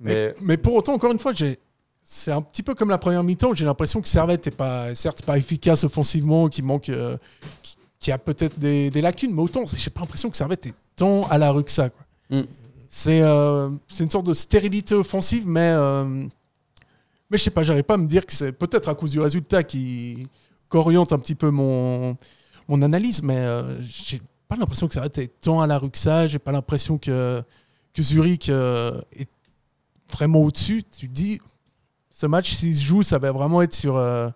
[0.00, 1.58] Mais Mais, mais pour autant, encore une fois, j'ai.
[2.08, 3.54] C'est un petit peu comme la première mi-temps.
[3.54, 7.16] J'ai l'impression que Servette est pas, certes, pas efficace offensivement, qu'il manque, euh,
[7.62, 10.74] qui- qui a peut-être des, des lacunes, mais autant, j'ai pas l'impression que Servette est
[10.94, 11.88] tant à la rue que ça.
[12.30, 12.42] Mm.
[12.88, 16.04] C'est euh, une sorte de stérilité offensive, mais euh,
[17.30, 19.18] mais je sais pas, j'arrive pas à me dire que c'est peut-être à cause du
[19.20, 20.28] résultat qui
[20.68, 22.16] qu'oriente un petit peu mon
[22.68, 25.98] mon analyse, mais euh, j'ai pas l'impression que Servette est tant à la rue que
[25.98, 26.26] ça.
[26.26, 27.42] J'ai pas l'impression que
[27.94, 29.28] que Zurich euh, est
[30.12, 30.82] vraiment au-dessus.
[30.98, 31.40] Tu te dis,
[32.10, 34.28] ce match, s'il se joue, ça va vraiment être sur, euh,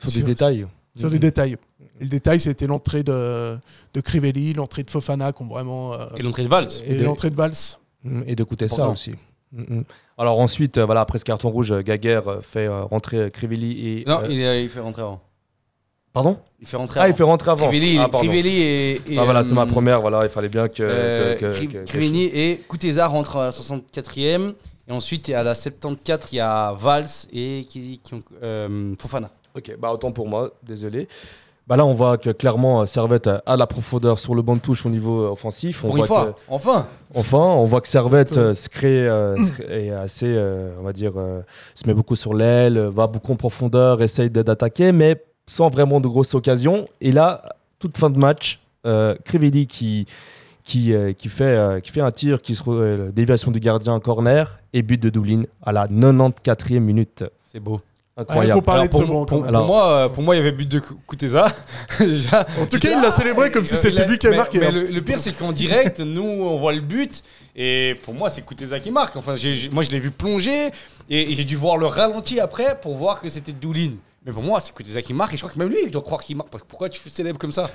[0.00, 0.66] sur des sur- détails.
[0.96, 1.56] sur des détails.
[2.00, 3.58] Et le détail, c'était l'entrée de,
[3.94, 5.94] de Crivelli, l'entrée de Fofana, qui ont vraiment.
[5.94, 6.68] euh, Et l'entrée de Valls.
[6.84, 7.54] et de- l'entrée de Valls.
[8.04, 8.92] Mm, Et de ça Important.
[8.92, 9.12] aussi.
[9.52, 9.84] Mm, mm.
[10.18, 14.04] Alors ensuite, voilà, après ce carton rouge, Gaguerre fait rentrer Crivelli et.
[14.06, 15.20] Non, euh, il, il fait rentrer avant.
[16.16, 17.16] Pardon Il fait rentrer Ah, il avant.
[17.18, 17.68] fait rentrer avant.
[17.68, 18.08] Crivelli, ah.
[18.10, 20.00] Crivelli et, et, Ah, voilà, c'est ma euh, première.
[20.00, 20.76] Voilà, il fallait bien que.
[20.82, 24.54] euh, que- que- Cri- que- que- Crivelli et Kuteza rentrent à la 64e.
[24.88, 29.28] Et ensuite, à la 74, il y a Valls et qui, qui ont- euh, Fofana.
[29.54, 31.06] Ok, bah autant pour moi, désolé.
[31.66, 34.60] Bah là, on voit que clairement, euh, Servette a la profondeur sur le banc de
[34.60, 35.84] touche au niveau offensif.
[35.84, 39.36] On Pour une fois, que- enfin enfin, on voit que Servette euh, se crée, euh,
[39.68, 41.42] est assez, euh, on va dire, euh,
[41.74, 46.08] se met beaucoup sur l'aile, va beaucoup en profondeur, essaye d'attaquer, mais sans vraiment de
[46.08, 46.86] grosses occasions.
[47.00, 47.42] Et là,
[47.78, 50.06] toute fin de match, euh, Crivelli qui,
[50.66, 53.94] qui, euh, qui, fait, euh, qui fait un tir, qui se euh, déviation du gardien
[53.94, 57.24] en corner et but de Doulin à la 94e minute.
[57.50, 57.80] C'est beau.
[58.18, 58.54] Il Incroyable.
[58.54, 61.46] faut parler Alors, de ce pour, moi, pour moi, il y avait but de Kuteza.
[62.00, 62.46] Déjà.
[62.60, 64.58] En tout cas, il l'a célébré comme si c'était lui qui avait marqué.
[64.58, 64.72] Mais hein.
[64.72, 67.22] le, le pire, c'est qu'en direct, nous, on voit le but.
[67.54, 69.16] Et pour moi, c'est Kuteza qui marque.
[69.16, 69.34] Enfin,
[69.70, 70.70] moi, je l'ai vu plonger.
[71.10, 73.92] Et, et j'ai dû voir le ralenti après pour voir que c'était Doulin.
[74.26, 75.32] Mais pour moi, c'est Kuteza qui marque.
[75.34, 76.50] Et je crois que même lui, il doit croire qu'il marque.
[76.50, 77.70] Parce que pourquoi tu fais célèbre comme ça?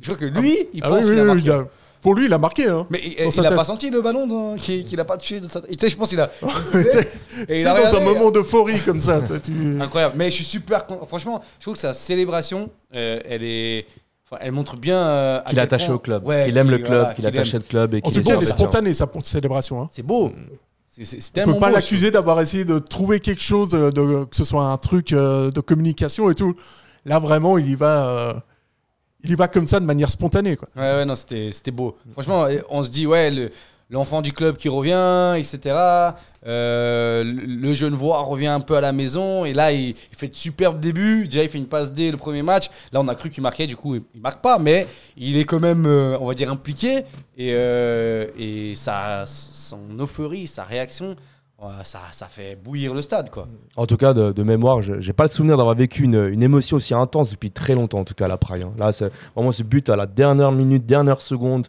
[0.00, 1.42] Je crois que lui, il Ah pense oui, qu'il oui, a marqué.
[1.44, 1.66] il a-
[2.02, 2.66] Pour lui, il a marqué.
[2.66, 2.86] Hein.
[2.90, 3.54] Mais il, il a tête.
[3.54, 5.90] pas senti le ballon dans- qu'il qu'il a pas touché de sa Et tu sais,
[5.90, 6.28] je pense qu'il a.
[6.42, 9.20] Il C'est a dans un regardé, moment d'euphorie comme ça.
[9.42, 10.14] tu Incroyable.
[10.16, 11.06] Mais je suis super content.
[11.06, 13.86] Franchement, je trouve que sa célébration, euh, elle est.
[14.28, 14.98] enfin, elle montre bien.
[14.98, 16.26] euh, Qu'il est attaché point- au club.
[16.26, 17.94] Ouais, qu'il aime le club, voilà, qu'il est attaché au club.
[17.94, 19.80] Et En qu'il tout cas, elle est spontanée, sa célébration.
[19.82, 19.88] hein.
[19.92, 20.32] C'est beau.
[20.98, 24.44] On un peut pas l'accuser d'avoir essayé de trouver quelque chose, de, de- que ce
[24.44, 26.54] soit un truc euh, de communication et tout.
[27.06, 28.32] Là, vraiment, il y va, euh,
[29.24, 30.56] il y va comme ça de manière spontanée.
[30.56, 30.68] Quoi.
[30.76, 31.96] Ouais, ouais, non, c'était c'était beau.
[32.12, 33.50] Franchement, on se dit, ouais, le-
[33.92, 35.76] l'enfant du club qui revient, etc.
[36.44, 39.44] Euh, le voix revient un peu à la maison.
[39.44, 41.28] Et là, il, fait de superbes débuts.
[41.28, 42.70] Déjà, il fait une passe D le premier match.
[42.90, 43.66] Là, on a cru qu'il marquait.
[43.66, 44.58] Du coup, il, il marque pas.
[44.58, 47.04] Mais il est quand même, euh, on va dire, impliqué.
[47.36, 51.14] Et, euh, et sa, son euphorie, sa réaction,
[51.62, 53.46] ouais, ça, ça fait bouillir le stade, quoi.
[53.76, 56.78] En tout cas, de, mémoire, je j'ai pas le souvenir d'avoir vécu une, une émotion
[56.78, 58.62] aussi intense depuis très longtemps, en tout cas à la Praille.
[58.62, 58.72] hein.
[58.78, 61.68] Là, c'est vraiment ce but à la dernière minute, dernière seconde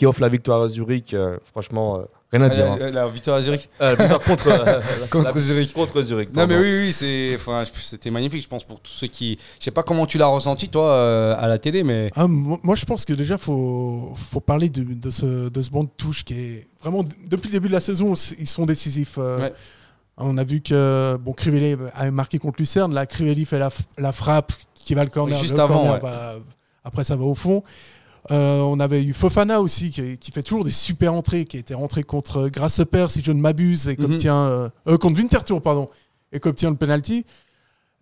[0.00, 1.12] qui offre la victoire à Zurich.
[1.12, 2.72] euh, franchement, euh, rien à dire.
[2.72, 2.78] hein.
[2.80, 3.68] Euh, La victoire à Zurich.
[3.82, 5.72] Euh, victoire contre, euh, Contre la- Zurich.
[5.74, 6.32] Contre Zurich.
[6.34, 9.38] Non mais oui oui c'est enfin je- c'était magnifique je pense pour tous ceux qui
[9.58, 12.58] je sais pas comment tu l'as ressenti toi euh, à la télé mais Ah, mo-
[12.62, 15.90] moi, je pense que déjà, faut, faut parler de, de ce, de ce banc de
[15.96, 19.16] touche qui est vraiment, depuis le début de la saison, ils sont décisifs.
[19.18, 19.52] euh, Ouais.
[20.22, 22.92] On a vu que bon, Crivelli a marqué contre Lucerne.
[22.94, 25.38] Là, Crivelli fait la, la frappe qui va le corner.
[25.38, 26.00] Juste le avant, corner ouais.
[26.00, 26.34] va-
[26.84, 27.62] après, ça va au fond.
[28.30, 31.74] Euh, on avait eu Fofana aussi qui, qui fait toujours des super entrées, qui était
[31.74, 34.12] rentré contre Grasseper, si je ne m'abuse, et qui Mhm.
[34.12, 35.88] obtient euh, euh, contre Winterthur, pardon,
[36.32, 37.24] et qui obtient le penalty.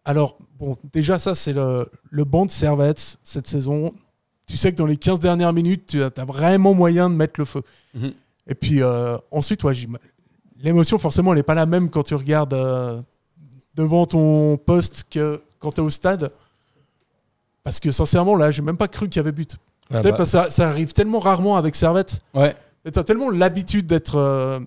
[0.05, 3.93] Alors, bon, déjà, ça, c'est le, le banc de Servette cette saison.
[4.47, 7.45] Tu sais que dans les 15 dernières minutes, tu as, vraiment moyen de mettre le
[7.45, 7.63] feu.
[7.95, 8.13] Mhm.
[8.49, 9.75] Et puis, euh, ensuite, ouais,
[10.61, 13.01] l'émotion, forcément, elle n'est pas la même quand tu regardes euh,
[13.75, 16.33] devant ton poste que quand tu es au stade.
[17.63, 19.57] Parce que, sincèrement, là, j'ai même pas cru qu'il y avait but.
[19.91, 22.21] Sais, bah, parce que ça, ça arrive tellement rarement avec Servette.
[22.35, 22.55] ouais
[22.93, 24.61] Tu as tellement l'habitude d'être.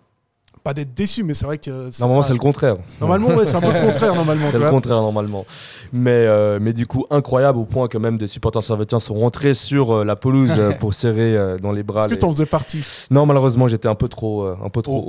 [0.64, 1.70] Pas d'être déçu, mais c'est vrai que.
[2.00, 2.78] Normalement, pas- c'est le contraire.
[3.00, 4.48] Normalement, ouais, c'est un peu le contraire, normalement.
[4.50, 4.70] C'est le vois.
[4.70, 5.46] contraire normalement.
[5.94, 9.54] Mais, euh, mais du coup, incroyable au point que même des supporters servétiens sont rentrés
[9.54, 12.00] sur euh, la pelouse euh, pour serrer euh, dans les bras.
[12.02, 12.84] Est-ce que les- tu en faisais partie?
[13.10, 15.04] Non, malheureusement, j'étais un peu trop, euh, un peu trop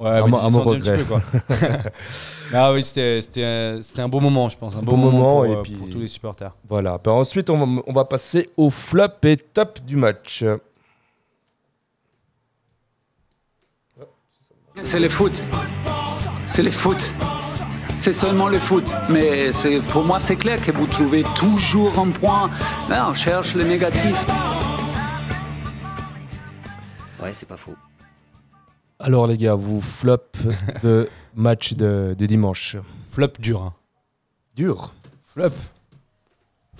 [0.00, 0.04] haut.
[0.04, 0.96] ouais À mon- à regret.
[0.98, 1.20] peu, quoi.
[2.52, 5.46] ah oui c'était c'était c'était un beau moment je pense un beau, moment, moment, pour,
[5.46, 6.98] et puis- pour tous les supporters Voilà.
[7.02, 10.44] Ben, ensuite, on va, on va passer au flop et top du match.
[14.82, 15.42] C'est le foot.
[16.48, 17.12] C'est le foot.
[17.98, 18.88] C'est seulement le foot.
[19.10, 19.50] Mais
[19.90, 22.50] pour moi, c'est clair que vous trouvez toujours un point.
[22.88, 24.26] Là, on cherche le négatif.
[27.22, 27.74] Ouais, c'est pas faux.
[28.98, 30.18] Alors, les gars, vous flop
[30.82, 32.76] de match de, de dimanche.
[33.10, 33.74] flop dur hein.
[34.54, 34.94] Dur.
[35.24, 35.50] flop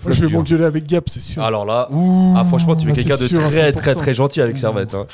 [0.03, 0.37] Moi, je vais dur.
[0.39, 1.43] m'engueuler avec Gap, c'est sûr.
[1.43, 1.89] Alors là,
[2.35, 3.75] ah, franchement, tu es Ah, quelqu'un c'est de sûr, à très, 100%.
[3.75, 4.93] très, très gentil avec Servette.
[4.95, 5.05] hein.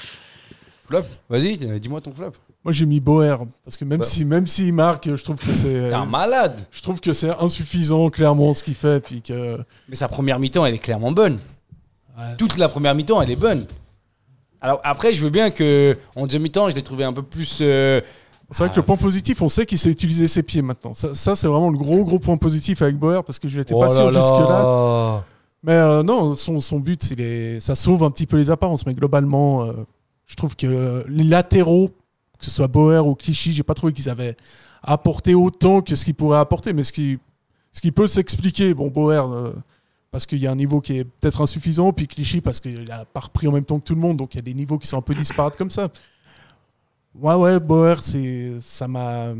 [0.87, 2.31] flop vas-y dis-moi ton flop
[2.65, 4.05] Moi, j'ai mis Boer parce que même Bah.
[4.05, 7.29] si même s'il marque, je trouve que c'est t'es un malade je trouve que c'est
[7.29, 11.39] insuffisant clairement ce qu'il fait puis que mais sa première mi-temps elle est clairement bonne
[12.17, 12.35] Ouais.
[12.37, 13.65] toute la première mi-temps elle est bonne
[14.61, 17.57] alors après je veux bien que en deuxième mi-temps je l'ai trouvé un peu plus
[17.61, 17.99] euh,
[18.51, 20.93] c'est vrai que le point positif, on sait qu'il sait utiliser ses pieds maintenant.
[20.93, 23.73] Ça, ça, c'est vraiment le gros gros point positif avec Boer parce que je n'étais
[23.73, 24.21] pas Oh sûr là là.
[24.21, 25.23] jusque là.
[25.63, 28.85] Mais euh, non, son, son but, est, ça sauve un petit peu les apparences.
[28.85, 29.71] Mais globalement, euh,
[30.27, 31.89] je trouve que les latéraux,
[32.45, 34.35] que ce soit Bauer ou Clichy, j'ai pas trouvé qu'ils avaient
[34.81, 36.73] apporté autant que ce qu'ils pourraient apporter.
[36.73, 37.17] Mais ce qui,
[37.71, 39.51] ce qui peut s'expliquer, bon, Bauer, euh,
[40.11, 43.05] parce qu'il y a un niveau qui est peut-être insuffisant, puis Clichy, parce qu'il a
[43.05, 44.17] pas repris en même temps que tout le monde.
[44.17, 45.89] Donc il y a des niveaux qui sont un peu disparates comme ça.
[47.15, 49.33] Ouais, ouais, Bauer, c'est, ça m'a.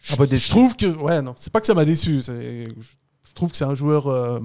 [0.00, 0.46] Je, Un peu déçu.
[0.46, 0.86] je trouve que.
[0.86, 2.22] Ouais, non, c'est pas que ça m'a déçu.
[2.22, 2.92] c'est- Je,
[3.28, 4.06] je trouve que c'est un joueur.
[4.08, 4.40] euh,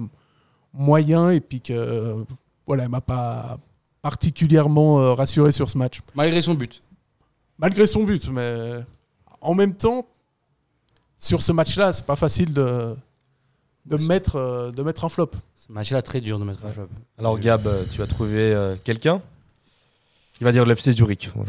[0.74, 2.24] moyen et puis que euh,
[2.66, 3.58] voilà, il m'a pas
[4.02, 6.00] particulièrement euh, rassuré sur ce match.
[6.14, 6.82] malgré son but
[7.58, 8.74] Malgré son but, mais
[9.40, 10.06] en même temps,
[11.18, 12.94] sur ce match-là, c'est pas facile de,
[13.86, 15.30] de, mettre, euh, de mettre un flop.
[15.56, 19.20] ce match-là très dur de mettre un flop Alors, Gab, tu as trouvé euh, quelqu'un
[20.40, 21.30] Il va dire le FC Zurich.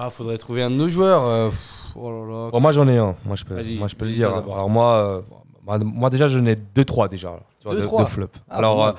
[0.00, 2.98] Ah faudrait trouver un de nos joueurs pff, oh là là Bon, moi, j'en ai
[2.98, 3.16] un.
[3.24, 4.28] Moi, je peux, moi, je peux le dire.
[4.32, 5.20] Alors, moi, euh,
[5.66, 7.36] moi, moi, déjà, j'en ai deux, trois déjà.
[7.58, 8.04] Tu vois, Deux, de, trois.
[8.04, 8.28] de flop.
[8.48, 8.92] Ah, Alors, euh,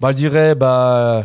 [0.00, 1.24] bah, je dirais bah,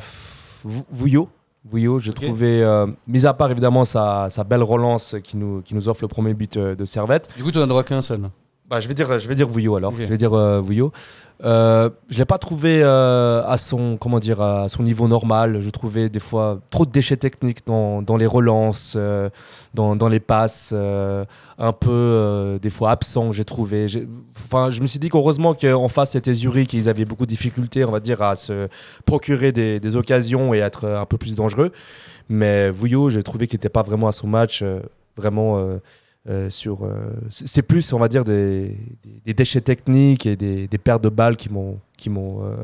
[0.63, 1.29] Vou- Vouillot.
[1.69, 5.73] Vouillot, j'ai trouvé, euh, mis à part évidemment sa, sa belle relance qui nous, qui
[5.73, 7.29] nous offre le premier but euh, de Servette.
[7.35, 8.29] du coup tu n'as droit qu'un seul
[8.69, 9.93] Bah, je vais dire, je vais dire Vouillot alors.
[9.95, 10.91] Je vais dire euh, Vouillot.
[11.43, 15.61] Euh, je l'ai pas trouvé euh, à son comment dire à son niveau normal.
[15.61, 19.29] Je trouvais des fois trop de déchets techniques dans, dans les relances, euh,
[19.73, 23.33] dans, dans les passes, un peu des fois absent.
[23.33, 23.87] J'ai trouvé.
[24.45, 27.83] Enfin, je me suis dit qu'heureusement qu'en face c'était Zurich, ils avaient beaucoup de difficultés,
[27.85, 28.67] on va dire, à se
[29.05, 31.71] procurer des, des occasions et être un peu plus dangereux.
[32.29, 34.63] Mais Vouillot, j'ai trouvé qu'il n'était pas vraiment à son match,
[35.17, 35.79] vraiment.
[36.27, 38.75] Euh, sur, euh, c'est plus, on va dire, des,
[39.25, 42.55] déchets techniques et des, des pertes de balles qui m'ont qui m'ont euh,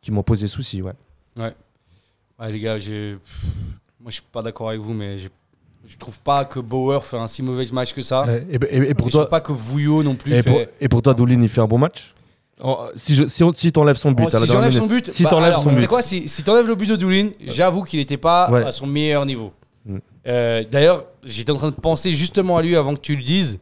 [0.00, 0.82] qui m'ont posé souci.
[0.82, 0.92] Ouais.
[1.36, 3.44] Ouais, les gars, j'ai- pff,
[4.00, 5.30] moi je suis pas d'accord avec vous, mais j'ai-
[5.86, 8.24] je trouve pas que Bauer fait un si mauvais match que ça.
[8.28, 10.50] Et, et- et pour Et je trouve toi, pas que Vouillot non plus et fait.
[10.50, 12.14] pour, et pour toi, Doulin, il fait un bon match?
[12.62, 14.86] Oh, Si je, si, on- si t'enlèves son but, Oh, à la si j'enlève son
[14.86, 17.82] but, si bah, t'enlèves son but, quoi, si, si t'enlèves le but de Doulin, j'avoue
[17.82, 18.64] qu'il n'était pas Ouais.
[18.64, 19.52] à son meilleur niveau.
[20.28, 23.58] Euh, D'ailleurs, j'étais en train de penser justement à lui avant que tu le dises.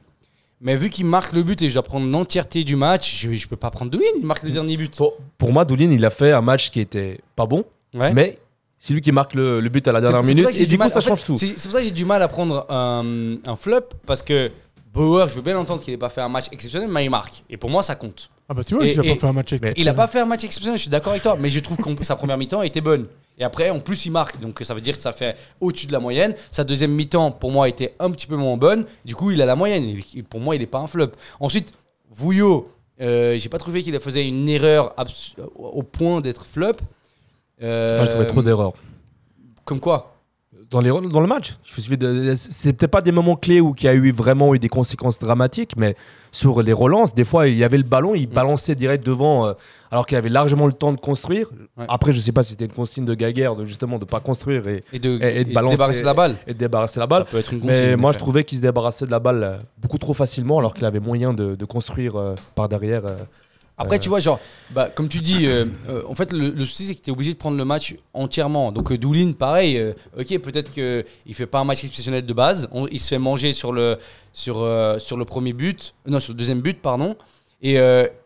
[0.61, 3.47] Mais vu qu'il marque le but et je dois prendre l'entièreté du match, je, je
[3.47, 4.97] peux pas prendre Doulin, il marque le dernier but.
[4.97, 8.13] pour, pour moi, Doulin, il a fait un match qui était pas bon, Ouais.
[8.13, 8.39] mais
[8.79, 10.91] c'est lui qui marque le, le but à la dernière minute et du coup, mal-
[10.91, 11.37] ça fait, change tout.
[11.37, 14.51] C'est pour ça que j'ai du mal à prendre un, un flop parce que
[14.95, 17.45] Bauer, je veux bien entendre qu'il n'ait pas fait un match exceptionnel, mais il marque.
[17.51, 18.31] Et pour moi, ça compte.
[18.49, 19.95] Ah bah tu vois, Et- il a et- pas fait un match Il n'a exceptionnel.
[19.95, 22.17] pas fait un match exceptionnel, je suis d'accord avec toi, mais je trouve que sa
[22.17, 23.07] première mi-temps était bonne.
[23.39, 24.41] Et après, en plus, il marque.
[24.41, 26.35] Donc ça veut dire que ça fait au-dessus de la moyenne.
[26.51, 28.87] Sa deuxième mi-temps, pour moi, était un petit peu moins bonne.
[29.05, 29.85] Du coup, il a la moyenne.
[30.15, 31.09] Il- pour moi, il n'est pas un flop.
[31.41, 31.73] Ensuite,
[32.11, 32.71] Vouillot,
[33.01, 34.95] euh, j'ai pas trouvé qu'il faisait une erreur
[35.57, 36.73] au point d'être flop.
[37.63, 38.73] Euh, Moi, je trouvais trop d'erreurs.
[39.65, 40.16] Comme quoi
[40.83, 41.57] dans, les, dans le match.
[42.37, 45.19] C'est peut-être pas des moments clés où il y a eu vraiment eu des conséquences
[45.19, 45.97] dramatiques, mais
[46.33, 48.17] sur les relances, des fois, il y avait le ballon, Mm.
[48.17, 49.53] il balançait direct devant, euh,
[49.91, 51.49] alors qu'il avait largement le temps de construire.
[51.77, 51.87] Ouais.
[51.89, 54.67] Après, je sais pas si c'était une consigne de Gaguerre de justement de pas construire
[54.69, 56.37] et, Et de, Et- et de et se balancer- débarrasser de la balle.
[56.47, 57.25] et de débarrasser la Ça balle.
[57.25, 57.75] peut être une consigne.
[57.75, 60.75] Mais moi, je trouvais qu'il se débarrassait de la balle euh, beaucoup trop facilement, alors
[60.75, 63.07] qu'il avait moyen de, de construire euh, par derrière.
[63.07, 63.17] euh,
[63.79, 66.65] Après, Euh, tu vois, genre, bah, comme tu dis, euh, euh, en fait, le, le
[66.65, 68.73] souci, c'est que tu es obligé de prendre le match entièrement.
[68.73, 69.83] Donc, euh, Doulin, pareil,
[70.19, 72.69] ok, peut-être qu'il ne fait pas un match exceptionnel de base.
[72.73, 73.99] On- il se fait manger sur le,
[74.33, 74.67] sur,
[74.99, 77.17] sur le premier but, non, sur le deuxième but, pardon.
[77.61, 77.77] Et,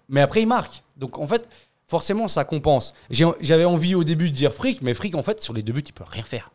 [0.08, 0.82] mais après, il marque.
[0.96, 1.48] Donc, en fait,
[1.88, 2.94] forcément, ça compense.
[3.10, 5.82] J'avais envie au début de dire Frick, mais Frick, en fait, sur les deux buts,
[5.84, 6.52] il peut rien faire.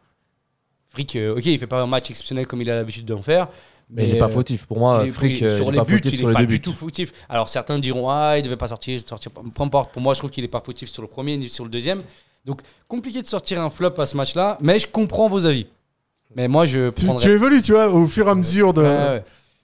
[0.89, 3.49] Frick, ok, il fait pas un match exceptionnel comme il a l'habitude d'en faire.
[3.89, 4.65] Mais il n'est pas euh, fautif.
[4.65, 6.33] Pour moi, Frick, il- euh, sur il est les pas buts, fautif il sur n'est
[6.33, 6.61] les pas du buts.
[6.61, 7.11] tout fautif.
[7.29, 9.91] Alors certains diront ah il devait pas sortir, sortir peu importe.
[9.91, 12.01] Pour moi je trouve qu'il n'est pas fautif sur le premier ni sur le deuxième.
[12.45, 15.67] Donc compliqué de sortir un flop à ce match-là, mais je comprends vos avis.
[16.35, 17.23] Mais moi je Tu, prendrais.
[17.25, 18.83] tu évolues, tu vois, au fur et à mesure de.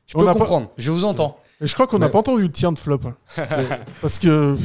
[0.08, 0.70] Je On peux pas- comprendre.
[0.78, 1.38] Je vous entends.
[1.62, 3.00] Et je crois qu'on n'a pas entendu le tien de flop.
[3.06, 3.16] hein.
[4.02, 4.58] Parce que.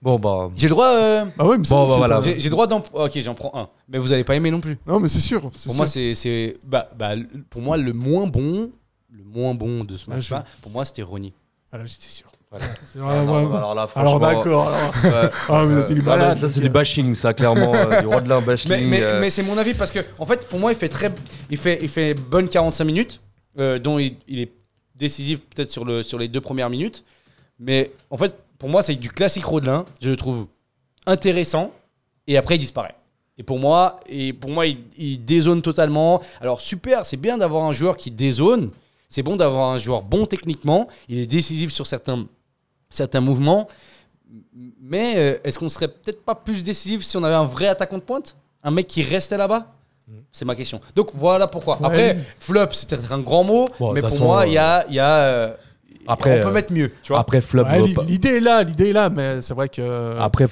[0.00, 0.48] Bon, bah.
[0.56, 0.86] J'ai le droit.
[0.86, 2.20] euh, Ah ouais, mais c'est Bon, bon, bah, voilà.
[2.22, 2.82] J'ai le droit d'en.
[2.94, 3.68] Ok j'en prends un.
[3.88, 4.78] Mais vous allez pas aimer non plus.
[4.86, 5.40] Non, mais c'est sûr.
[5.42, 5.74] Pour sûr.
[5.74, 7.10] moi c'est c'est bah, bah,
[7.50, 8.70] pour moi le moins bon
[9.10, 10.44] le moins bon de ce Ouais, match-là.
[10.62, 11.32] Pour moi c'était Ronny.
[11.70, 12.26] Ah là, j'étais sûr.
[12.50, 12.64] Voilà.
[12.86, 13.56] C'est Ah, vrai, non, ouais, ouais.
[13.58, 14.68] alors là, Alors d'accord.
[14.70, 15.30] alors- ouais.
[15.50, 17.74] Ah, mais c'est Ah, ça, c'est du bashing, ça, clairement.
[17.74, 18.70] euh, du Rodelin bashing.
[18.70, 20.88] Mais, mais, euh, mais c'est mon avis parce que en fait pour moi il fait
[20.88, 21.12] très
[21.50, 23.20] il fait il fait bonne 45 minutes
[23.58, 24.52] euh, dont il, il est
[24.94, 27.04] décisif peut-être sur le sur les deux premières minutes
[27.58, 30.48] mais en fait pour moi c'est du classique Rodelin je le trouve
[31.06, 31.72] intéressant
[32.26, 32.94] et après il disparaît
[33.36, 37.64] et pour moi et pour moi il, il dézone totalement alors super c'est bien d'avoir
[37.64, 38.70] un joueur qui dézone
[39.08, 42.26] c'est bon d'avoir un joueur bon techniquement il est décisif sur certains
[42.90, 43.68] certains mouvements
[44.80, 47.98] mais euh, est-ce qu'on serait peut-être pas plus décisif si on avait un vrai attaquant
[47.98, 48.36] de pointe?
[48.62, 49.72] Un mec qui restait là-bas?
[50.32, 50.80] C'est ma question.
[50.94, 51.78] Donc voilà pourquoi.
[51.80, 51.86] Ouais.
[51.86, 54.58] Après, flop, c'est peut-être un grand mot, Bon, mais pour façon, moi, euh, il y
[54.58, 54.86] a.
[54.88, 55.54] y a euh,
[56.08, 56.90] Après, on peut mettre mieux.
[57.02, 57.64] Tu vois Après, flop.
[57.64, 60.18] Ouais, veut l'i- pas- L'idée est là, l'idée est là, mais c'est vrai que.
[60.18, 60.46] Après,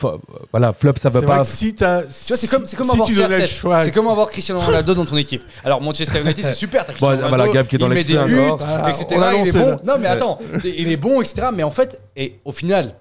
[0.53, 1.42] voilà, flop, ça veut vrai pas.
[1.42, 2.03] que si t'as.
[2.03, 3.47] tu vois, c'est comme, c'est comme si avoir tu donnais le CR7.
[3.47, 5.42] choix- C'est comme avoir Cristiano Ronaldo dans ton équipe.
[5.64, 6.85] Alors, Manchester United, c'est super.
[6.85, 8.40] T'as Cristiano Bon, Ronaldo, Gab qui est dans il met des buts.
[8.66, 9.07] Ah, etc.
[9.12, 9.66] on a il est bon.
[9.66, 9.79] là.
[9.85, 11.49] Non, mais attends, il est bon, etc.
[11.55, 12.95] Mais en fait, et au final,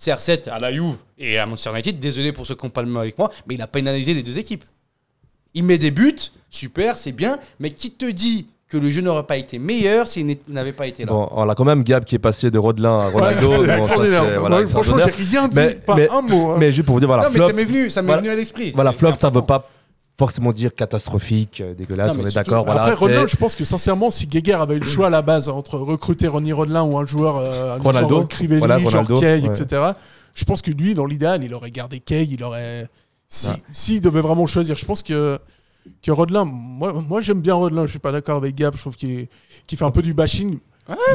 [0.00, 2.88] CR7 à la Juve et à Manchester United, désolé pour ceux qui n'ont pas le
[2.88, 4.64] même avec moi, mais il n'a pas analysé les deux équipes.
[5.54, 6.14] Il met des buts,
[6.50, 10.36] super, c'est bien, mais qui te dit que le jeu n'aurait pas été meilleur s'il
[10.48, 13.00] n'avait pas été là Bon, on a quand même Gab qui est passé de Rodelin
[13.00, 13.48] à Ouais, Ronaldo.
[13.48, 16.50] c'est Bon, voilà, Franchement, j'ai rien dit, Mais- pas mais- un mot.
[16.50, 16.56] hein.
[16.58, 18.20] Mais juste pour vous dire, voilà, Non, mais flop, ça m'est venu, ça m'est voilà.
[18.22, 18.72] venu à l'esprit.
[18.74, 19.60] voilà, flop, ça veut important.
[19.60, 19.66] pas
[20.18, 22.64] forcément dire catastrophique, euh, dégueulasse, Non, mais on est d'accord.
[22.64, 25.22] Voilà, Après, Rodelin, je pense que sincèrement, si Guéguer avait eu le choix à la
[25.22, 28.08] base entre recruter Ronny Rodelin ou un joueur, euh, Ronaldo.
[28.16, 29.46] genre Crivelli, Voilà, genre Ronaldo, Kay, ouais.
[29.46, 29.82] etc.,
[30.34, 32.86] je pense que lui, dans l'idéal, il aurait gardé Kay, il aurait.
[33.28, 33.54] Si, Ouais.
[33.72, 35.38] S'il devait vraiment choisir, je pense que,
[36.02, 38.96] que Rodelin, moi, moi j'aime bien Rodelin, je suis pas d'accord avec Gab, je trouve
[38.96, 39.28] qu'il
[39.68, 40.58] fait un peu du bashing.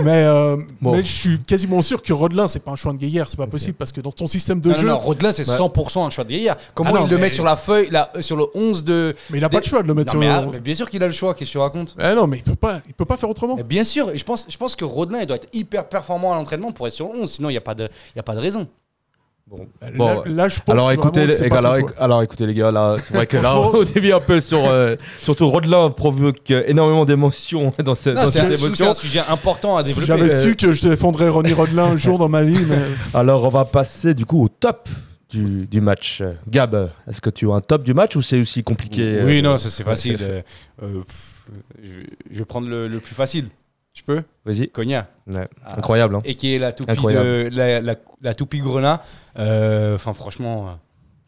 [0.03, 0.91] Mais, euh, Bon.
[0.91, 3.47] mais je suis quasiment sûr que Rodelin, c'est pas un choix de Gaillard, c'est pas
[3.47, 4.87] possible parce que dans ton système de Non, jeu.
[4.87, 6.57] non, Rodelin, c'est 100% un choix de Gaillard.
[6.75, 9.15] Comment Ah non, il le met sur la feuille, là, euh, sur le 11 de.
[9.31, 10.53] Mais il a pas de choix de le mettre Non, sur mais, le ah, 11.
[10.53, 11.95] mais bien sûr qu'il a le choix, qu'est-ce que tu racontes?
[11.99, 13.55] Eh non, mais il peut pas, il peut pas faire autrement.
[13.55, 16.35] Mais Bien sûr, je pense, je pense que Rodelin, il doit être hyper performant à
[16.35, 18.23] l'entraînement pour être sur le 11, sinon il n'y a, pas de- il y a
[18.23, 18.67] pas de raison.
[19.45, 19.67] Bon.
[19.81, 22.53] Là, Bon, là, je pense alors, vraiment écoutez, que les, pas alors, alors écoutez les
[22.53, 24.65] gars, là, c'est vrai que là, on dévie un peu sur.
[24.65, 28.89] euh, surtout Rodelin provoque euh, énormément d'émotions dans, ce, dans cette un, c'est émotion.
[28.91, 30.07] un sujet important à Si développer.
[30.07, 32.77] j'avais euh, su que je défendrais Ronnie Rodelin un jour dans ma vie, mais
[33.13, 34.87] Alors, on va passer du coup au top
[35.29, 36.23] du, du match.
[36.47, 39.41] Gab, est-ce que tu as un top du match ou c'est aussi compliqué Oui, euh,
[39.41, 40.17] non, ça c'est facile.
[40.21, 40.41] euh,
[40.83, 41.41] euh, pff,
[41.83, 41.89] je,
[42.31, 43.47] je vais prendre le, le plus facile.
[43.93, 44.69] Je peux Vas-y.
[44.69, 45.07] Cognac.
[45.27, 45.77] Ouais, Ah.
[45.77, 46.15] Incroyable.
[46.15, 46.21] hein.
[46.25, 49.03] Et qui est la toupie de la, la, la toupie Grenat.
[49.37, 50.71] Euh, Enfin, franchement, euh,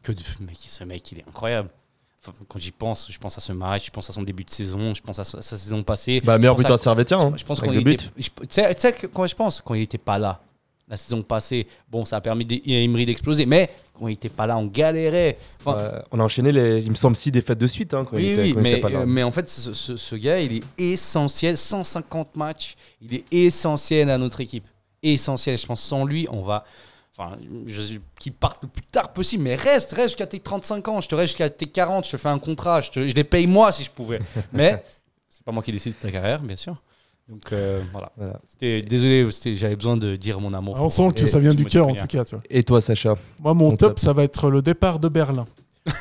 [0.04, 1.70] que de, mec, ce mec, il est incroyable.
[2.48, 4.96] Quand j'y pense, je pense à ce match, je pense à son début de saison,
[4.96, 6.22] je pense à sa, sa saison passée.
[6.22, 7.20] Bah, meilleur buteur servétien.
[7.20, 7.98] Hein, Je pense avec qu'on était.
[7.98, 10.42] Tu sais quand je pense Quand il n'était pas là,
[10.88, 14.46] la saison passée, bon, ça a permis à Emery d'exploser, mais quand il n'était pas
[14.46, 15.38] là, on galérait.
[15.60, 17.94] Enfin, on a enchaîné, les, il me semble, six défaites de suite.
[17.94, 19.00] Hein, quand il oui, était, oui, quand il mais, était pas là.
[19.00, 21.58] euh, mais en fait, ce, ce- ce gars, il est essentiel.
[21.58, 24.66] 150 matchs, il est essentiel à notre équipe.
[25.02, 25.58] Essentiel.
[25.58, 26.66] Je pense sans lui, on va.
[27.18, 27.82] Enfin, je,
[28.20, 31.00] qu'il parte le plus tard possible, mais reste, reste jusqu'à tes 35 ans.
[31.02, 33.24] Je te reste jusqu'à tes 40, je te fais un contrat, je, te- je les
[33.24, 34.20] paye moi si je pouvais.
[34.54, 34.84] Mais
[35.30, 36.76] c'est pas moi qui décide de ta carrière, bien sûr.
[37.28, 38.12] Donc euh, voilà.
[38.18, 38.40] Voilà.
[38.48, 40.78] C'était, désolé, c'était- j'avais besoin de dire mon amour.
[40.80, 42.24] on sent que Et- ça vient du cœur en tout cas.
[42.24, 42.44] Tu vois.
[42.50, 44.00] Et toi, Sacha Moi, mon Mon top, top.
[44.00, 45.46] ça va être le départ de Berlin.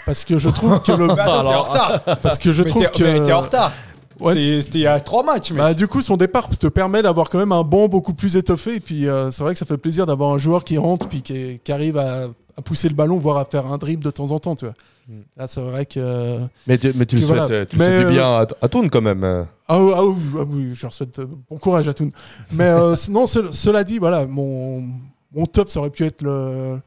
[0.06, 1.06] Parce que je trouve que le.
[1.06, 2.04] Mais attends, t'es en retard.
[2.22, 3.24] Parce que je Mais trouve t'es- mais que.
[3.26, 3.72] t'es en retard.
[4.20, 4.32] Ouais.
[4.34, 5.58] C'était, c'était il y a trois matchs, mais.
[5.58, 8.76] Bah, du coup, son départ te permet d'avoir quand même un banc beaucoup plus étoffé.
[8.76, 11.20] Et puis, euh, c'est vrai que ça fait plaisir d'avoir un joueur qui rentre puis
[11.22, 12.26] qui, qui arrive à,
[12.56, 14.54] à pousser le ballon, voire à faire un dribble de temps en temps.
[14.56, 14.74] Tu vois.
[15.08, 15.12] Mm.
[15.36, 16.38] Là, c'est vrai que.
[16.66, 19.00] Mais tu, mais tu le souhaites, tu souhaites du euh, bien à, à Toon quand
[19.02, 19.24] même.
[19.68, 22.10] Ah, oui, ah oui, ah oui, je leur souhaite euh, bon courage à tous.
[22.52, 24.84] Mais euh, sinon, ce- cela dit, voilà, mon,
[25.34, 26.78] mon top, ça aurait pu être le,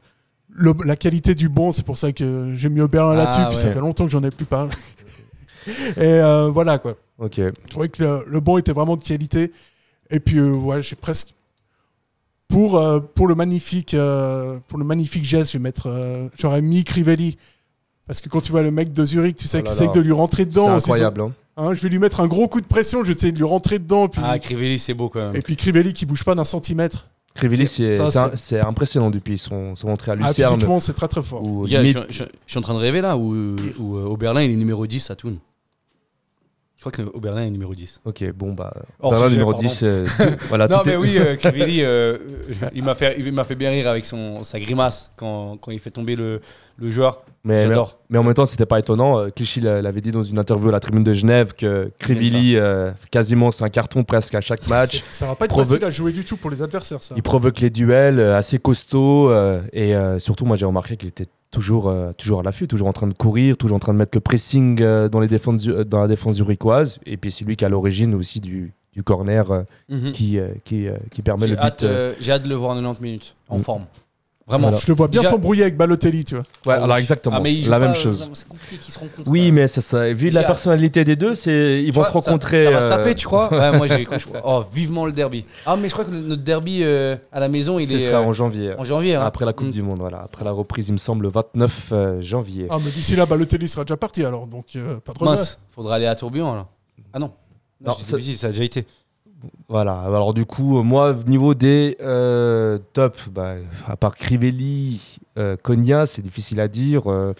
[0.50, 1.72] le- la qualité du bon.
[1.72, 3.40] C'est pour ça que j'ai mis Berlin Ah, là-dessus.
[3.48, 4.70] Puis ça fait longtemps que j'en ai plus parlé.
[5.96, 6.94] Et euh, voilà, quoi.
[7.18, 7.34] Ok.
[7.36, 9.52] Je trouvais que le, le bon était vraiment de qualité.
[10.10, 11.34] Et puis, euh, ouais, j'ai presque.
[12.48, 15.88] Pour, euh, pour, le magnifique, euh, pour le magnifique geste, je vais mettre.
[15.88, 17.36] euh, J'aurais mis Crivelli.
[18.06, 19.92] Parce que quand tu vois le mec de Zurich, tu sais Oh qu'il essaye là.
[19.92, 20.66] de lui rentrer C'est dedans.
[20.76, 21.20] aussi, incroyable.
[21.20, 21.32] hein.
[21.58, 23.44] Hein, je vais lui mettre un gros coup de pression, je vais essayer de lui
[23.44, 24.08] rentrer dedans.
[24.08, 25.36] Puis, Ah, Crivelli, c'est beau quand même.
[25.36, 27.08] et puis Crivelli qui bouge pas d'un centimètre.
[27.34, 30.54] Crivelli, c'est c'est c'est- c'est impressionnant depuis son, son entrée à Ah, Lucerne.
[30.54, 31.42] physiquement, c'est très très fort.
[31.44, 33.34] où limite- je, je- je suis en train de rêver là, où,
[33.78, 35.34] où, euh, Oberlin il est numéro 10 à Thun.
[36.78, 38.02] Je crois que Oberlin est numéro 10.
[38.04, 38.72] Ok, bon, bah.
[39.00, 39.68] Hors Berlin, sujet, numéro pardon.
[39.68, 39.82] 10.
[39.82, 40.04] euh,
[40.48, 42.18] voilà, non, tout mais est- oui, euh, Crivelli, euh,
[42.72, 45.80] il m'a fait, il m'a fait bien rire avec son, sa grimace quand, quand il
[45.80, 46.40] fait tomber le,
[46.76, 47.24] le joueur.
[47.42, 47.98] mais, mais, J'adore.
[48.10, 49.18] mais en même temps, c'était pas étonnant.
[49.18, 52.54] Euh, Clichy l'a- l'avait dit dans une interview à la tribune de Genève que Crivelli,
[52.56, 55.02] euh, quasiment, c'est un carton presque à chaque match.
[55.10, 57.16] Ça va pas être Provo- facile à jouer du tout pour les adversaires, ça.
[57.16, 59.30] Il provoque les duels, assez costaud.
[59.32, 62.88] euh, et euh, surtout, moi, j'ai remarqué qu'il était toujours, euh, toujours à l'affût, toujours
[62.88, 65.62] en train de courir, toujours en train de mettre le pressing euh, dans, les défenses,
[65.62, 66.98] zu- euh, dans la défense zurichoise.
[67.06, 69.62] Et puis, c'est lui qui est à l'origine aussi du, du corner euh,
[70.12, 71.84] qui, qui, qui permet le but.
[72.20, 73.62] j'ai hâte de le voir en 90 minutes, en Mm.
[73.62, 73.84] forme.
[74.48, 74.68] Vraiment.
[74.68, 74.78] Voilà.
[74.78, 76.44] Je le vois bien Déjà- s'embrouiller avec Balotelli, tu vois.
[76.66, 78.26] Ouais, alors exactement, Ah, mais la pas, même euh, chose.
[78.26, 79.28] non, C'est compliqué qu'ils se rencontrent.
[79.30, 79.52] Oui, euh.
[79.52, 82.12] mais ça, ça, vu la Déjà- personnalité des deux, c'est ils Tu vont vois, se
[82.12, 82.64] ça- rencontrer.
[82.64, 84.06] Ça, va se euh, taper, tu crois Ouais, moi j'ai.
[84.44, 85.44] Oh, vivement le derby.
[85.66, 88.20] Ah, mais je crois que notre derby euh, à la maison, il Ce est sera
[88.20, 88.72] euh, en janvier.
[88.78, 89.16] en janvier.
[89.16, 89.22] hein.
[89.24, 89.70] Après la Coupe Mm.
[89.72, 90.22] du Monde, voilà.
[90.24, 92.66] Après la reprise, il me semble, le 29 euh, janvier.
[92.70, 95.34] Ah, mais d'ici là, Balotelli sera déjà parti alors, donc euh, pas de regret.
[95.36, 96.68] Mince, faudra aller à Tourbillon alors.
[97.12, 97.32] Ah non.
[97.84, 98.86] Non, Non, ça- bêtises, ça a déjà été.
[99.68, 99.92] Voilà.
[100.00, 103.54] Alors du coup, euh, moi, niveau des euh, top, bah,
[103.86, 105.00] à part Crivelli,
[105.38, 107.10] euh, Cogna, c'est difficile à dire.
[107.10, 107.34] euh,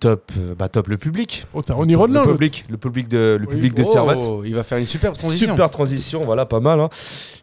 [0.00, 1.44] top, bah, top le public.
[1.54, 3.54] Oh, t'as Ronnie Rodelin, le public, le public de, le Oui.
[3.54, 4.24] public de Oh, Servette.
[4.44, 5.48] Il va faire une superbe transition.
[5.50, 6.80] Super transition, voilà, pas mal.
[6.80, 6.88] hein.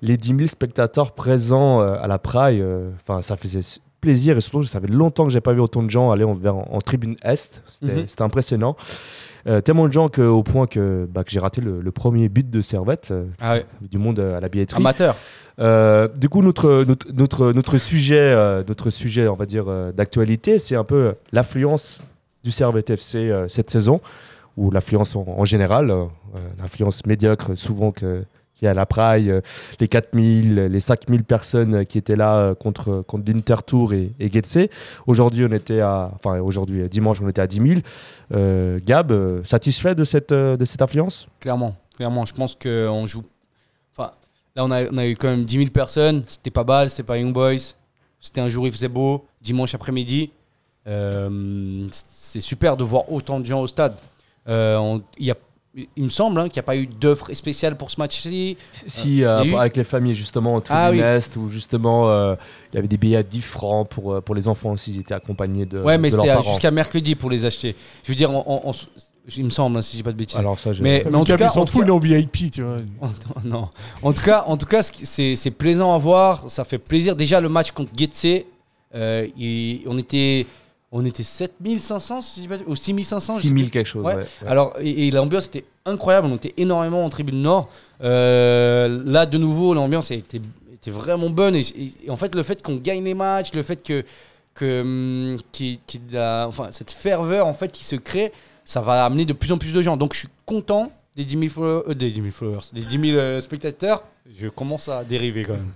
[0.01, 2.63] Les 10 000 spectateurs présents à la Praille,
[3.01, 3.59] enfin, ça faisait
[4.01, 6.37] plaisir et surtout, ça fait longtemps que j'ai pas vu autant de gens aller en,
[6.45, 7.61] en, tribune Est.
[7.69, 8.07] C'était Mhm.
[8.07, 8.75] c'était impressionnant.
[9.47, 12.29] Euh, tellement de gens que, au point que, bah, que j'ai raté le, le premier
[12.29, 13.65] but de Servette, euh, Ah ouais.
[13.81, 14.81] du monde euh, à la billetterie.
[14.81, 15.15] Amateur.
[16.17, 18.33] Du coup, notre, notre, notre, notre sujet,
[18.67, 22.01] notre sujet, on va dire, d'actualité, c'est un peu l'affluence
[22.43, 24.01] du Servette FC cette saison,
[24.57, 25.93] ou l'affluence en, en général,
[26.59, 28.23] l'affluence médiocre souvent que,
[28.55, 29.41] qu'il y a à la Praille, euh,
[29.79, 34.69] les 4000, les 5000 personnes qui étaient là euh, contre, contre Winterthur et, et Getse.
[35.07, 37.79] Aujourd'hui, on était à, enfin aujourd'hui, euh, dimanche, on était à 10 000.
[38.33, 41.75] Euh, Gab, euh, satisfait de cette, euh, de cette affluence Clairement.
[41.95, 42.25] Clairement.
[42.25, 43.23] Je pense qu'on joue.
[44.55, 46.23] Là, on a, eu quand même 10 000 personnes.
[46.27, 47.73] C'était pas Bâle, c'était pas Young Boys.
[48.21, 49.25] C'était un jour, il faisait beau.
[49.41, 50.31] Dimanche après-midi.
[50.87, 53.97] Euh, c'est super de voir autant de gens au stade.
[54.47, 55.35] Euh, Il y a
[55.97, 58.55] il me semble hein, qu'il n'y a pas eu d'offre spéciale pour ce match-ci.
[58.87, 60.97] Si, euh, avec les familles, justement, tout Ah oui.
[60.97, 62.35] l'Est, où justement, euh,
[62.71, 64.99] il y avait des billets à 10 francs pour, euh, pour les enfants aussi, ils
[65.01, 67.75] étaient accompagnés de, ouais, mais c'était jusqu'à mercredi pour les acheter.
[68.05, 68.31] Je veux dire,
[69.35, 70.37] il me semble, hein, si je dis pas de bêtises.
[70.39, 70.69] Alors ça.
[70.79, 72.77] Mais- Mais en tout cas- tout fout, cas- il est en VIP, tu vois.
[73.43, 73.69] non.
[74.03, 76.49] En tout cas, en tout cas, c'est c'est plaisant à voir.
[76.49, 77.15] Ça fait plaisir.
[77.15, 78.43] Déjà, le match contre Getse,
[78.93, 79.27] euh,
[79.87, 80.45] on était,
[80.91, 83.35] on était 7500, si je dis pas ou 6500.
[83.37, 83.71] je sais 6000 plus.
[83.71, 84.05] quelque chose.
[84.05, 84.15] Ouais.
[84.15, 84.47] ouais, ouais.
[84.47, 86.27] Alors, et, et l'ambiance était incroyable.
[86.31, 87.69] On était énormément en tribune nord.
[88.03, 90.41] Euh, là, de nouveau, l'ambiance était,
[90.73, 91.55] était vraiment bonne.
[91.55, 94.03] Et, et- et en fait, le fait qu'on gagne les matchs, le fait que,
[94.53, 95.37] que hum,
[96.15, 98.31] a- enfin, cette ferveur en fait qui se crée,
[98.63, 99.97] ça va amener de plus en plus de gens.
[99.97, 102.99] Donc, je suis content des 10 000 followers, euh, des 10 000 followers, des 10
[103.11, 104.03] 000 euh, spectateurs.
[104.39, 105.71] Je commence à dériver quand même.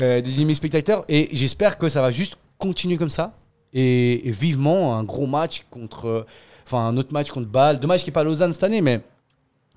[0.00, 1.04] Euh, des 10 000 spectateurs.
[1.08, 3.32] Et j'espère que ça va juste continuer comme ça.
[3.74, 6.06] Et, et vivement un gros match contre.
[6.06, 6.26] euh,
[6.64, 7.80] Enfin, un autre match contre Bâle.
[7.80, 9.00] Dommage qu'il n'y ait pas Lausanne cette année, mais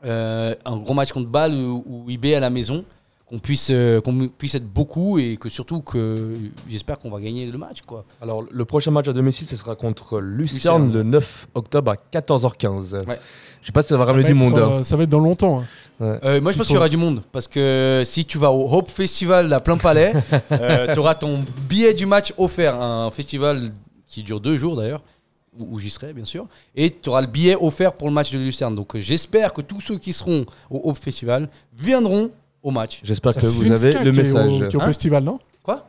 [0.05, 2.85] euh, un gros match contre Bâle ou, ou IB à la maison.
[3.27, 6.37] Qu'on puisse, euh, qu'on puisse être beaucoup et que surtout que
[6.69, 7.81] j'espère qu'on va gagner le match.
[7.81, 8.05] quoi.
[8.21, 10.93] Alors, le prochain match à domicile, ce sera contre Lucerne, Lucerne.
[10.93, 13.03] le 9 octobre à 14h15.
[13.07, 13.19] Ouais.
[13.65, 14.59] Je sais pas si ça va Ça ramener va, du être, monde.
[14.59, 14.69] hein.
[14.79, 15.61] euh, ça va être dans longtemps.
[15.61, 15.65] hein.
[16.23, 18.71] Euh, moi, je pense qu'il y aura du monde parce que si tu vas au
[18.71, 20.13] Hope Festival à plein palais,
[20.93, 22.79] tu auras ton billet du match offert.
[22.79, 23.71] Un festival
[24.07, 25.01] qui dure deux jours d'ailleurs,
[25.57, 26.45] où, où j'y serai bien sûr,
[26.75, 28.75] et tu auras le billet offert pour le match de Lucerne.
[28.75, 32.29] Donc, euh, j'espère que tous ceux qui seront au Hope Festival viendront
[32.61, 32.99] au match.
[33.03, 34.53] J'espère Ça, que vous avez le qui est message.
[34.53, 35.39] au- qui est au Hein festival, non?
[35.63, 35.87] Quoi?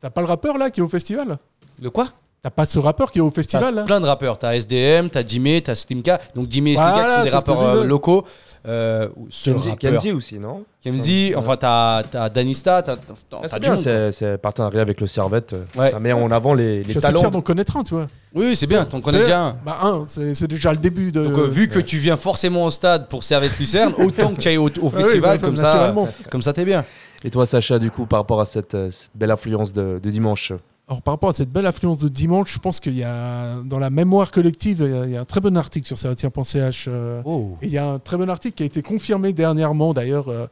[0.00, 1.38] T'as pas le rappeur là qui est au festival?
[1.80, 2.08] Le quoi?
[2.42, 4.38] T'as pas ce rappeur qui est au festival là plein de rappeurs.
[4.38, 6.20] T'as SDM, t'as Jimmy, t'as Slimka.
[6.36, 7.84] Donc Jimmy et Slimka Voilà, qui sont des c'est ce que rappeurs je disais.
[7.84, 8.24] euh, locaux.
[8.68, 9.92] Euh, ou seul Kenzie, rappeur.
[9.92, 10.64] Kenzie aussi, non?
[10.82, 13.92] Kenzie, enfin t'as t'as Danista, t'as t'as- Ah, t'as C'est du bien, monde, quoi.
[13.92, 15.56] c'est c'est partenariat avec le Servette.
[15.76, 15.90] Ouais.
[15.90, 17.20] Ça met en avant les, Je les suis assez talents.
[17.20, 18.06] fier d'en connaître un, tu vois.
[18.34, 19.56] Oui, c'est bien, t'en connais C'est- déjà un.
[19.64, 21.24] Bah, un, c'est c'est déjà le début de.
[21.26, 24.48] Donc, euh, vu que tu viens forcément au stade pour Servette Lucerne, autant que tu
[24.48, 26.08] ailles au, au Ah oui, festival, bah, comme, ça, naturellement.
[26.30, 26.84] comme ça, t'es bien.
[27.24, 30.10] Et toi, Sacha, du coup, par rapport à cette, euh, cette belle influence de, de
[30.10, 30.52] dimanche?
[30.88, 33.80] Alors, par rapport à cette belle affluence de dimanche, je pense qu'il y a, dans
[33.80, 36.84] la mémoire collective, il y a, a un très bon article sur Servetien.ch.
[36.88, 37.56] euh, Oh.
[37.60, 40.46] Et il y a un très bon article qui a été confirmé dernièrement, d'ailleurs, euh,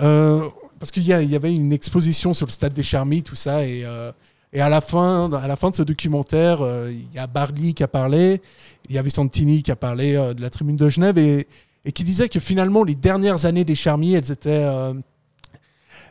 [0.00, 0.42] euh,
[0.78, 3.82] parce qu'il y, a- avait une exposition sur le stade des Charmilles, tout ça, et,
[3.84, 4.12] euh,
[4.54, 7.74] et à, la fin, à la fin de ce documentaire, euh, il y a Barley
[7.74, 8.40] qui a parlé,
[8.88, 11.46] il y avait Santini qui a parlé de la tribune de Genève, et,
[11.84, 14.66] et qui disait que finalement, les dernières années des Charmilles, elles étaient,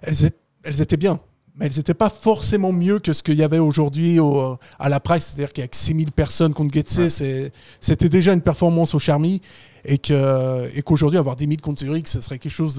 [0.03, 1.20] elles, étaient- elles étaient bien.
[1.58, 4.99] Mais elles n'étaient pas forcément mieux que ce qu'il y avait aujourd'hui au- à la
[4.99, 5.28] presse.
[5.34, 9.41] C'est-à-dire qu'avec 6000 personnes contre Getse, c'est- c'était déjà une performance au Charmy.
[9.88, 12.76] Et que- et qu'aujourd'hui, avoir 10 000 contre Zurich, ce serait quelque chose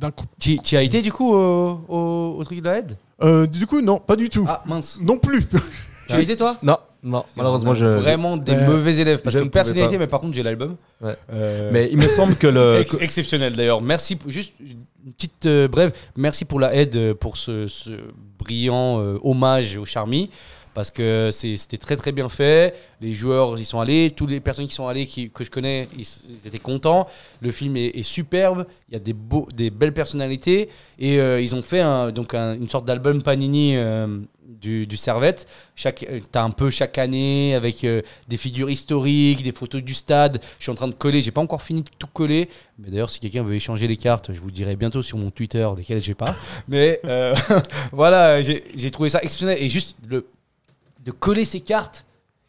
[0.00, 0.24] d'un coup.
[0.40, 3.66] Tu tu as été du coup au, au- au truc de la aide Euh, du
[3.66, 4.46] coup, non, pas du tout.
[4.48, 4.98] Ah mince.
[5.02, 5.46] Non plus.
[6.08, 6.56] Tu as été toi?
[6.62, 7.86] Non, non, malheureusement, je.
[7.86, 8.66] Vraiment des Ouais.
[8.66, 9.20] mauvais élèves.
[9.22, 9.98] Parce Je que ne pouvais été, pas.
[9.98, 10.76] mais par contre, j'ai l'album.
[11.00, 11.16] Ouais.
[11.32, 12.80] Euh, Mais il me semble que le.
[12.80, 13.80] Ex- exceptionnel d'ailleurs.
[13.80, 14.16] Merci.
[14.16, 15.92] pour- Juste une petite euh, brève.
[16.16, 17.90] Merci pour la aide euh, pour ce, ce
[18.38, 20.30] brillant euh, hommage au Charmy.
[20.76, 22.74] Parce que c'était très très bien fait.
[23.00, 24.10] Les joueurs y sont allés.
[24.10, 26.06] Toutes les personnes qui sont allées, que je connais, ils,
[26.46, 27.08] étaient contents.
[27.40, 28.66] Le film est, superbe.
[28.90, 30.68] Il y a des, beaux, des belles personnalités.
[30.98, 35.46] Et euh, ils ont fait donc un- une sorte d'album Panini euh, du, Servette.
[35.76, 37.86] Chaque, euh, t'as un peu chaque année avec
[38.28, 40.42] des figures historiques, des photos du stade.
[40.58, 41.22] Je suis en train de coller.
[41.22, 42.50] J'ai pas encore fini de tout coller.
[42.78, 45.66] Mais d'ailleurs, si quelqu'un veut échanger les cartes, je vous dirai bientôt sur mon Twitter,
[45.74, 46.34] lesquelles j'ai pas.
[46.68, 47.00] Mais
[47.92, 49.56] voilà, j'ai trouvé ça exceptionnel.
[49.58, 50.26] Et juste le,
[51.06, 52.04] de coller ces cartes.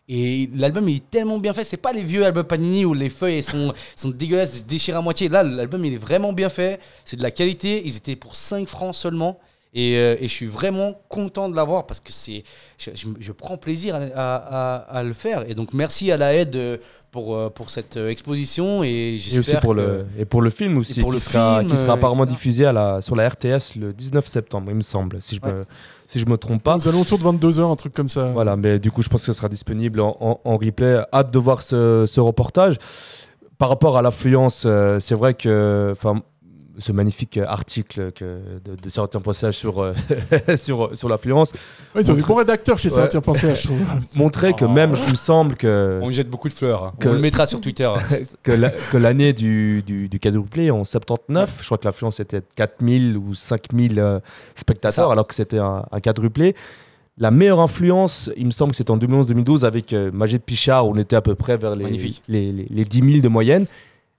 [0.10, 1.64] Et l'album il est tellement bien fait.
[1.64, 5.01] C'est pas les vieux albums Panini où les feuilles sont, sont dégueulasses, se déchirent à
[5.01, 5.28] moitié.
[5.30, 6.80] Là, l'album il est vraiment bien fait.
[7.05, 7.82] C'est de la qualité.
[7.86, 9.39] Ils étaient pour 5 francs seulement.
[9.74, 12.43] Et, euh, et je suis vraiment content de l'avoir parce que c'est,
[12.80, 12.89] je,
[13.20, 15.47] je- prends plaisir à, à- à- à le faire.
[15.49, 16.78] Et donc merci à la aide euh,
[17.12, 18.84] pour, euh, pour cette euh, exposition.
[18.84, 21.20] Et Et aussi j'espère pour, que- le, et pour le film aussi, pour qui, le
[21.20, 22.36] sera, film, qui sera euh, apparemment etc.
[22.38, 25.66] diffusé à la, sur la RTS le 19 septembre, il me semble, si je me,
[26.08, 26.78] si je me trompe pas.
[26.78, 28.32] Aux alentours de 22h, un truc comme ça.
[28.32, 31.01] Voilà, mais du coup, je pense que ce sera disponible en, en- en replay.
[31.14, 32.78] Hâte de voir ce, ce reportage.
[33.58, 36.22] Par rapport à l'affluence, euh, c'est vrai que enfin,
[36.78, 39.94] ce magnifique article que, de, de passages sur, euh,
[40.56, 41.52] sur, sur l'affluence
[41.96, 42.96] Ouais, ils ont des bons rédacteurs chez Ouais.
[42.96, 43.80] Servetien.ch, je trouve.
[44.16, 44.70] montrait que Oh.
[44.70, 46.84] même, il me semble que, On jette beaucoup de fleurs.
[46.84, 46.94] hein.
[47.00, 47.90] Que- On le mettra sur Twitter.
[48.44, 52.42] que la- que l'année du, du, du quadruplé en 79, je crois que l'affluence était
[52.42, 54.20] de 4000 ou 5000 euh,
[54.56, 55.12] spectateurs, Ça.
[55.12, 56.56] alors que c'était un, un quadruplé.
[57.20, 60.92] La meilleure influence, il me semble que c'était en 2011-2012 avec euh, Majid Pichard, où
[60.92, 61.90] on était à peu près vers les,
[62.28, 63.66] les, les 10 000 de moyenne.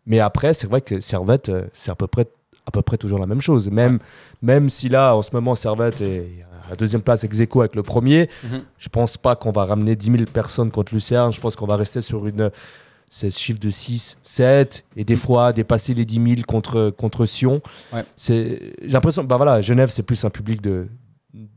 [0.07, 2.27] Mais après, c'est vrai que Servette, euh, c'est à peu près
[2.69, 3.71] à peu près toujours la même chose.
[3.71, 3.99] Même,
[4.43, 6.29] même si là, en ce moment, Servette est
[6.67, 8.61] à la deuxième place ex aequo avec le premier, Mhm.
[8.79, 11.33] je pense pas qu'on va ramener 10 000 personnes contre Lucerne.
[11.33, 12.51] Je pense qu'on va rester sur une,
[13.09, 17.63] ce chiffre de 6, 7, et des fois dépasser les 10 000 contre, contre Sion.
[17.91, 18.05] Ouais.
[18.23, 20.89] J'ai l'impression, bah voilà, Genève, c'est plus un public de-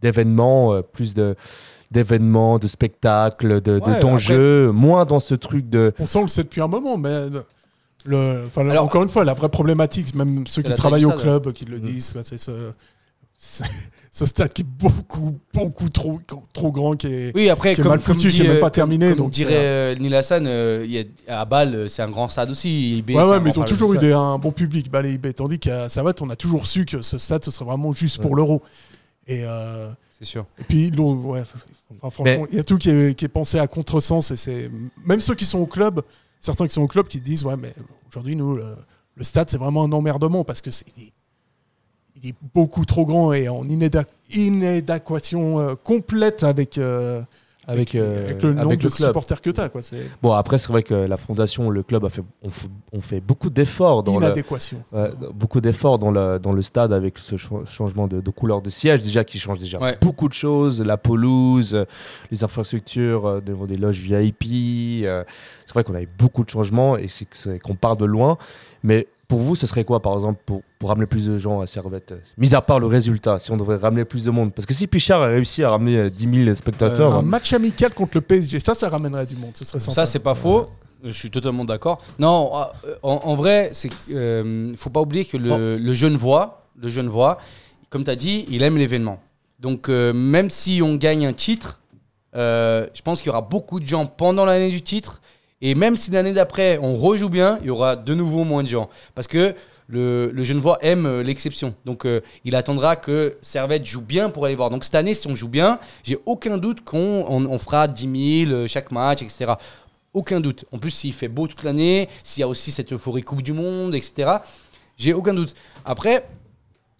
[0.02, 1.36] d'événements, euh, plus de
[1.92, 5.92] d'événements, de spectacles, de, de Ouais, d'enjeux, moins dans ce truc de...
[6.00, 7.28] On sent on le sait depuis un moment, mais
[8.06, 11.12] le- le, enfin, Alors- encore une fois, la vraie problématique, même ceux qui travaillent au
[11.14, 12.40] club qui le disent, bah, c'est
[14.14, 16.20] ce, stade qui est beaucoup, beaucoup trop,
[16.54, 18.48] trop grand, qui est, Oui, après, qui est comme, mal comme foutu, dit, qui est
[18.48, 19.96] même euh, pas comme- terminé, Comme, donc dirait c'est- euh,
[20.48, 22.98] euh, il y a- à Bâle, c'est un grand stade aussi.
[23.00, 25.34] IB, Ouais, ouais, mais ils ont toujours eu des, un bon public, bah, les IB.
[25.34, 28.36] Tandis qu'à Servette, on a toujours su que ce stade, ce serait vraiment juste pour
[28.36, 28.62] l'euro.
[29.28, 29.90] Et, euh,
[30.20, 30.46] C'est sûr.
[30.60, 31.42] et puis, ils l'ont- ouais,
[32.04, 34.30] enfin, franchement, il y a tout qui est, qui est pensé à contresens.
[34.32, 34.70] Et c'est
[35.06, 36.02] même ceux qui sont au club,
[36.42, 37.74] certains qui sont au club, qui disent Ouais, mais
[38.10, 38.76] aujourd'hui, nous, le,
[39.22, 40.86] stade, c'est vraiment un emmerdement parce que c'est.
[40.98, 41.14] il est-
[42.54, 47.24] beaucoup trop grand et en inadéquation euh, complète avec, euh,
[47.68, 49.10] Avec, euh, avec le nombre avec de le club.
[49.10, 49.70] supporters que tu as.
[49.70, 49.82] Quoi.
[50.24, 53.20] Bon, après, c'est vrai que la fondation, le club, a fait, on, fait, on fait
[53.22, 54.34] beaucoup d'efforts dans le,
[55.32, 58.70] beaucoup d'efforts dans le, dans le stade avec ce cha- changement de, de couleur de
[58.72, 59.96] siège, déjà qui change déjà Ouais.
[60.02, 61.86] beaucoup de choses, la pelouse, euh,
[62.32, 65.04] les infrastructures, euh, des, des loges VIP.
[65.06, 65.24] euh,
[65.66, 68.38] c'est vrai qu'on a eu beaucoup de changements et c'est- qu'on part de loin.
[68.84, 71.66] Mais pour vous, ce serait quoi, par exemple, pour, pour ramener plus de gens à
[71.66, 74.54] Servette euh, Mis à part le résultat, si on devrait ramener plus de monde?
[74.54, 77.54] Parce que si Pichard a réussi à ramener euh, 10 000 spectateurs, Un euh, match
[77.54, 79.52] amical contre le PSG, ça, ça ramènerait du monde.
[79.54, 79.94] Ce serait sympa.
[79.94, 80.68] Ça, c'est pas faux.
[81.02, 82.02] Je suis totalement d'accord.
[82.20, 82.52] Non,
[82.86, 86.90] euh, en, en vrai, c'est euh, faut pas oublier que le, le jeune voix, le
[86.90, 87.38] jeune voix,
[87.90, 89.22] comme tu as dit, il aime l'événement.
[89.60, 91.80] Donc, euh, même si on gagne un titre,
[92.36, 95.21] euh, je pense qu'il y aura beaucoup de gens pendant l'année du titre.
[95.62, 98.68] Et même si l'année d'après, on rejoue bien, il y aura de nouveau moins de
[98.70, 98.90] gens.
[99.16, 99.56] Parce que
[99.88, 101.76] le, le Genevois aime euh, l'exception.
[101.86, 104.70] Donc, euh, il attendra que Servette joue bien pour aller voir.
[104.70, 108.46] Donc, cette année, si on joue bien, j'ai aucun doute qu'on on, on fera 10
[108.46, 109.54] 000 euh, chaque match, etc.
[110.14, 110.66] Aucun doute.
[110.72, 113.54] En plus, s'il fait beau toute l'année, s'il y a aussi cette euphorie Coupe du
[113.54, 114.32] Monde, etc.,
[114.98, 115.54] j'ai aucun doute.
[115.84, 116.26] Après,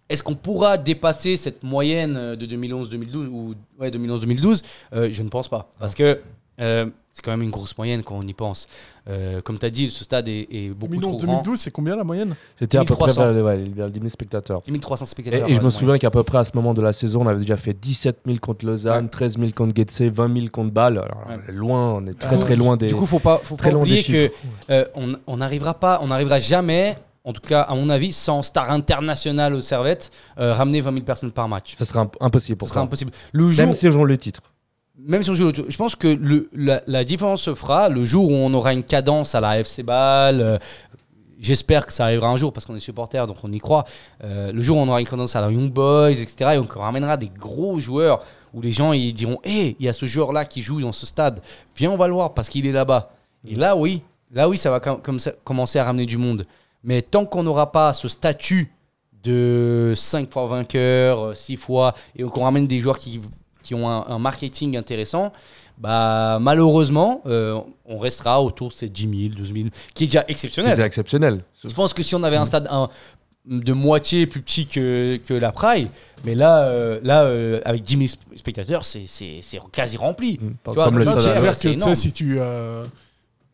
[0.08, 4.62] est-ce qu'on pourra dépasser cette moyenne de 2011-2012 ou ouais, 2011-2012
[4.94, 5.72] Euh, Je ne pense pas.
[5.78, 6.20] Parce que
[6.60, 8.66] euh, c'est quand même une grosse moyenne quand on y pense.
[9.08, 11.42] Euh, comme tu as dit, ce stade est, est beaucoup trop grand.
[11.42, 12.34] 2011-2012, c'est combien la moyenne?
[12.58, 13.32] C'était à peu près 1300.
[13.34, 14.62] vers, ouais, vers 10 000 spectateurs.
[14.66, 15.48] 10 300 Et, spectateurs.
[15.48, 17.26] et je ouais, me souviens qu'à peu près à ce moment de la saison, on
[17.26, 19.10] avait déjà fait 17 000 contre Lausanne, Ouais.
[19.10, 20.98] 13 000 contre Getse, 20 000 contre Bâle.
[20.98, 22.86] Alors, loin, on est très Ah, très loin des.
[22.86, 24.30] Du coup, faut pas, faut très pas oublier que
[24.70, 28.42] euh, on on n'arrivera pas, on n'arrivera jamais, en tout cas à mon avis, sans
[28.42, 31.74] star international au Servette, euh, ramener 20 000 personnes par match.
[31.76, 32.84] ça serait imp- impossible Ce pour sera ça.
[32.84, 33.10] impossible.
[33.32, 34.40] Le jour, Même si on joue le titre.
[34.98, 36.18] Même si on joue le- je pense que
[36.86, 40.40] la, différence se fera le jour où on aura une cadence à la FC Bâle.
[40.40, 40.58] euh,
[41.38, 43.84] J'espère que ça arrivera un jour parce qu'on est supporter, donc on y croit.
[44.22, 46.52] Euh, le jour où on aura une cadence à la Young Boys, etc.
[46.54, 48.20] Et on ramènera des gros joueurs
[48.54, 51.04] où les gens ils diront Hé, il y a ce joueur-là qui joue dans ce
[51.04, 51.40] stade.
[51.76, 53.10] Viens, on va le voir parce qu'il est là-bas.
[53.44, 56.46] Et là, oui, là, oui, ça va commencer à ramener du monde.
[56.84, 58.72] Mais tant qu'on n'aura pas ce statut
[59.24, 63.20] de 5 fois vainqueur, 6 fois, et qu'on ramène des joueurs qui,
[63.72, 65.32] qui ont un, un marketing intéressant,
[65.78, 70.24] bah, malheureusement, euh, on restera autour de ces 10 000, 12 000, qui est déjà
[70.28, 70.76] exceptionnel.
[70.76, 71.42] C'est exceptionnel.
[71.64, 72.88] Je pense que si on avait un stade un-
[73.46, 75.88] de moitié plus petit que, que la Praille,
[76.24, 80.38] mais là, euh, là euh, avec 10 000 spectateurs, c'est c'est- c'est quasi rempli.
[80.40, 80.48] Mm.
[80.64, 81.94] Tu vois, Comme le stade c'est que tu sais, énorme.
[81.96, 82.36] si tu.
[82.38, 82.84] euh,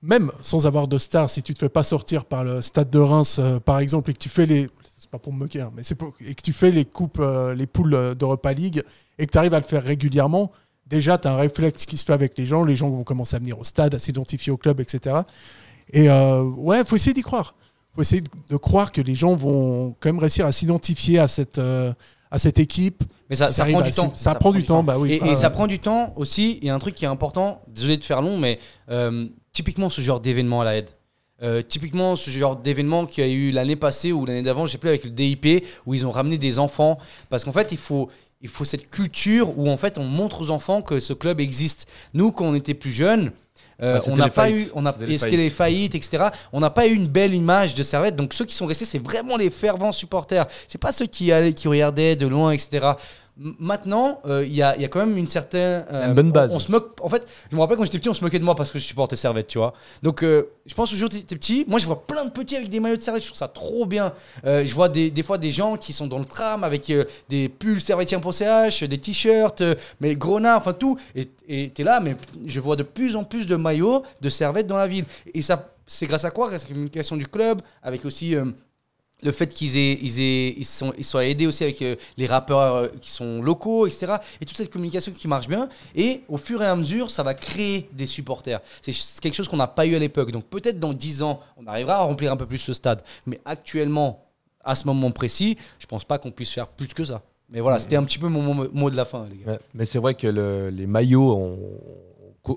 [0.03, 2.99] même sans avoir de star, si tu te fais pas sortir par le stade de
[2.99, 4.69] Reims, euh, par exemple, et que tu fais les.
[5.09, 7.17] C'est pas pour me moquer, hein, mais c'est pour- et que tu fais les coupes,
[7.19, 8.83] euh, les poules euh, d'Europa League,
[9.19, 10.53] et que tu arrives à le faire régulièrement,
[10.87, 12.63] déjà, tu as un réflexe qui se fait avec les gens.
[12.63, 15.17] Les gens vont commencer à venir au stade, à s'identifier au club, etc.
[15.95, 17.55] Et euh, ouais, faut essayer d'y croire.
[17.95, 21.57] faut essayer de, croire que les gens vont quand même réussir à s'identifier à cette,
[21.57, 21.95] euh,
[22.31, 23.03] à cette équipe.
[23.31, 24.13] Mais ça, prend du temps.
[24.15, 25.13] Ça, prend du temps, bah oui.
[25.13, 25.55] Et, et Ah, ça ouais.
[25.55, 26.59] prend du temps aussi.
[26.61, 27.63] Il y a un truc qui est important.
[27.69, 28.59] Désolé de faire long, mais
[28.91, 30.91] euh, typiquement ce genre d'événement à la aide.
[31.41, 34.73] Euh, typiquement ce genre d'événement qu'il y a eu l'année passée ou l'année d'avant, je
[34.73, 37.79] sais plus avec le DIP où ils ont ramené des enfants parce qu'en fait il
[37.79, 38.09] faut
[38.41, 41.87] il faut cette culture où en fait on montre aux enfants que ce club existe.
[42.13, 43.31] Nous quand on était plus jeunes,
[43.81, 44.67] euh, Ouais, on n'a pas faillites.
[44.69, 46.25] eu, on a, C'était les faillites, etc.
[46.53, 48.17] On n'a pas eu une belle image de Servette.
[48.17, 50.47] Donc ceux qui sont restés, c'est vraiment les fervents supporters.
[50.67, 52.89] C'est pas ceux qui allaient, qui regardaient de loin, etc.
[53.61, 55.85] Maintenant, euh, il y, a, il y a quand même une certaine.
[55.93, 56.53] euh, Une bonne base.
[56.53, 56.97] On, on se moque.
[57.01, 58.79] En fait, je me rappelle quand j'étais petit, on se moquait de moi parce que
[58.81, 59.75] je supportais Servette, tu vois.
[60.03, 61.65] Donc, euh, je pense toujours t'es petit.
[61.69, 63.23] Moi, je vois plein de petits avec des maillots de Servette.
[63.23, 64.13] Je trouve ça trop bien.
[64.45, 66.93] Je vois des, des fois des gens qui sont dans le tram avec
[67.29, 69.63] des pulls servetien.ch, des t-shirts,
[70.01, 70.99] mais grenats, enfin tout.
[71.15, 72.17] Et et t'es là, mais
[72.47, 75.05] je vois de plus en plus de maillots de Servette dans la ville.
[75.33, 76.49] Et ça, c'est grâce à quoi?
[76.49, 78.35] Grâce à la communication du club, avec aussi.
[79.23, 82.27] Le fait qu'ils aient, ils aient, ils sont, ils soient aidés aussi avec euh, les
[82.27, 84.15] rappeurs euh, qui sont locaux, etc.
[84.41, 85.69] Et toute cette communication qui marche bien.
[85.97, 88.61] Et au fur et à mesure, ça va créer des supporters.
[88.81, 90.31] C'est quelque chose qu'on n'a pas eu à l'époque.
[90.31, 93.03] Donc peut-être dans 10 ans, on arrivera à remplir un peu plus ce stade.
[93.27, 94.25] Mais actuellement,
[94.65, 97.23] à ce moment précis, je pense pas qu'on puisse faire plus que ça.
[97.51, 98.43] Mais voilà, c'était un petit peu mon
[98.73, 99.59] mot, de la fin, les gars.
[99.75, 101.59] Mais c'est vrai que le- les maillots ont,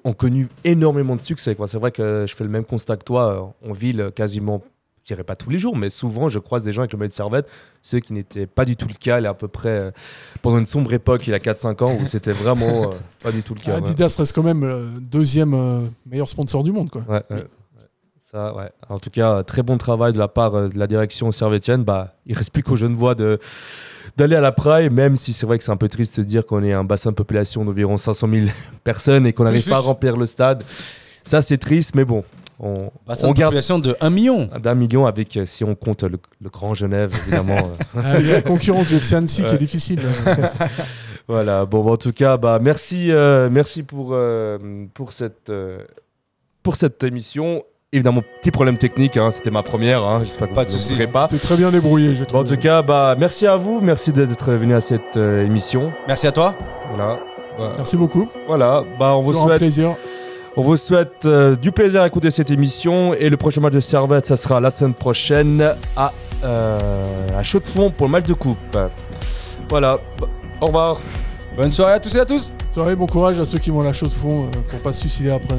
[0.04, 1.56] ont connu énormément de succès.
[1.68, 4.62] C'est vrai que je fais le même constat que toi en ville, quasiment,
[5.04, 7.10] je dirais pas tous les jours, mais souvent je croise des gens avec le maillot
[7.10, 7.50] de servette,
[7.82, 9.92] ceux qui n'étaient pas du tout le cas, il y a à peu près euh,
[10.42, 13.42] pendant une sombre époque, il y a 4-5 ans, où c'était vraiment euh, pas du
[13.42, 13.72] tout le cas.
[13.72, 13.78] ouais.
[13.78, 16.90] Adidas reste quand même le deuxième euh, meilleur sponsor du monde.
[16.90, 17.02] Quoi.
[17.08, 17.44] Ouais, ouais, ouais.
[18.32, 18.72] Ça, ouais.
[18.88, 21.84] En tout cas, très bon travail de la part de la direction servétienne.
[21.84, 23.40] Bah, il reste plus qu'aux Genevois de
[24.18, 26.46] d'aller à la Praille, même si c'est vrai que c'est un peu triste de dire
[26.46, 28.48] qu'on est un bassin de population d'environ 500 000
[28.84, 30.64] personnes et qu'on n'arrive pas à remplir le stade.
[31.24, 32.24] Ça, c'est triste, mais bon,
[32.64, 34.48] on, Bassin on de garde population de 1 million.
[34.62, 37.58] d'un million avec, euh, si on compte le, le Grand Genève, évidemment.
[37.58, 40.00] euh, Ah, Il y a la concurrence du FC Annecy qui est difficile.
[41.28, 44.58] Voilà, bon, bah, en tout cas, bah, merci, euh, merci pour, euh,
[44.94, 45.80] pour, cette, euh,
[46.64, 47.64] pour cette émission.
[47.94, 51.28] Évidemment, petit problème technique, hein, c'était ma première, hein, j'espère que Pas vous ne pas.
[51.28, 52.56] Tu es très bien débrouillé, je Bon, en trouve.
[52.56, 55.92] tout cas, bah, merci à vous, merci d'être venu à cette euh, émission.
[56.08, 56.56] Merci à toi.
[56.94, 57.20] Voilà,
[57.58, 58.30] Bah, Merci beaucoup.
[58.48, 58.84] voilà.
[59.00, 59.96] Bah, on vous un souhaite, plaisir.
[60.58, 63.80] On vous souhaite euh, du plaisir à écouter cette émission et le prochain match de
[63.80, 66.12] Servette, ça sera la semaine prochaine à,
[66.44, 66.80] euh,
[67.38, 68.78] à Chaux-de-Fonds pour le match de coupe.
[69.70, 70.28] Voilà, Bah,
[70.60, 70.98] au revoir.
[71.56, 72.54] Bonne soirée à tous et à tous.
[72.70, 74.94] Soirée, bon courage à ceux qui vont à la chaux de fond euh, pour pas
[74.94, 75.56] se suicider après.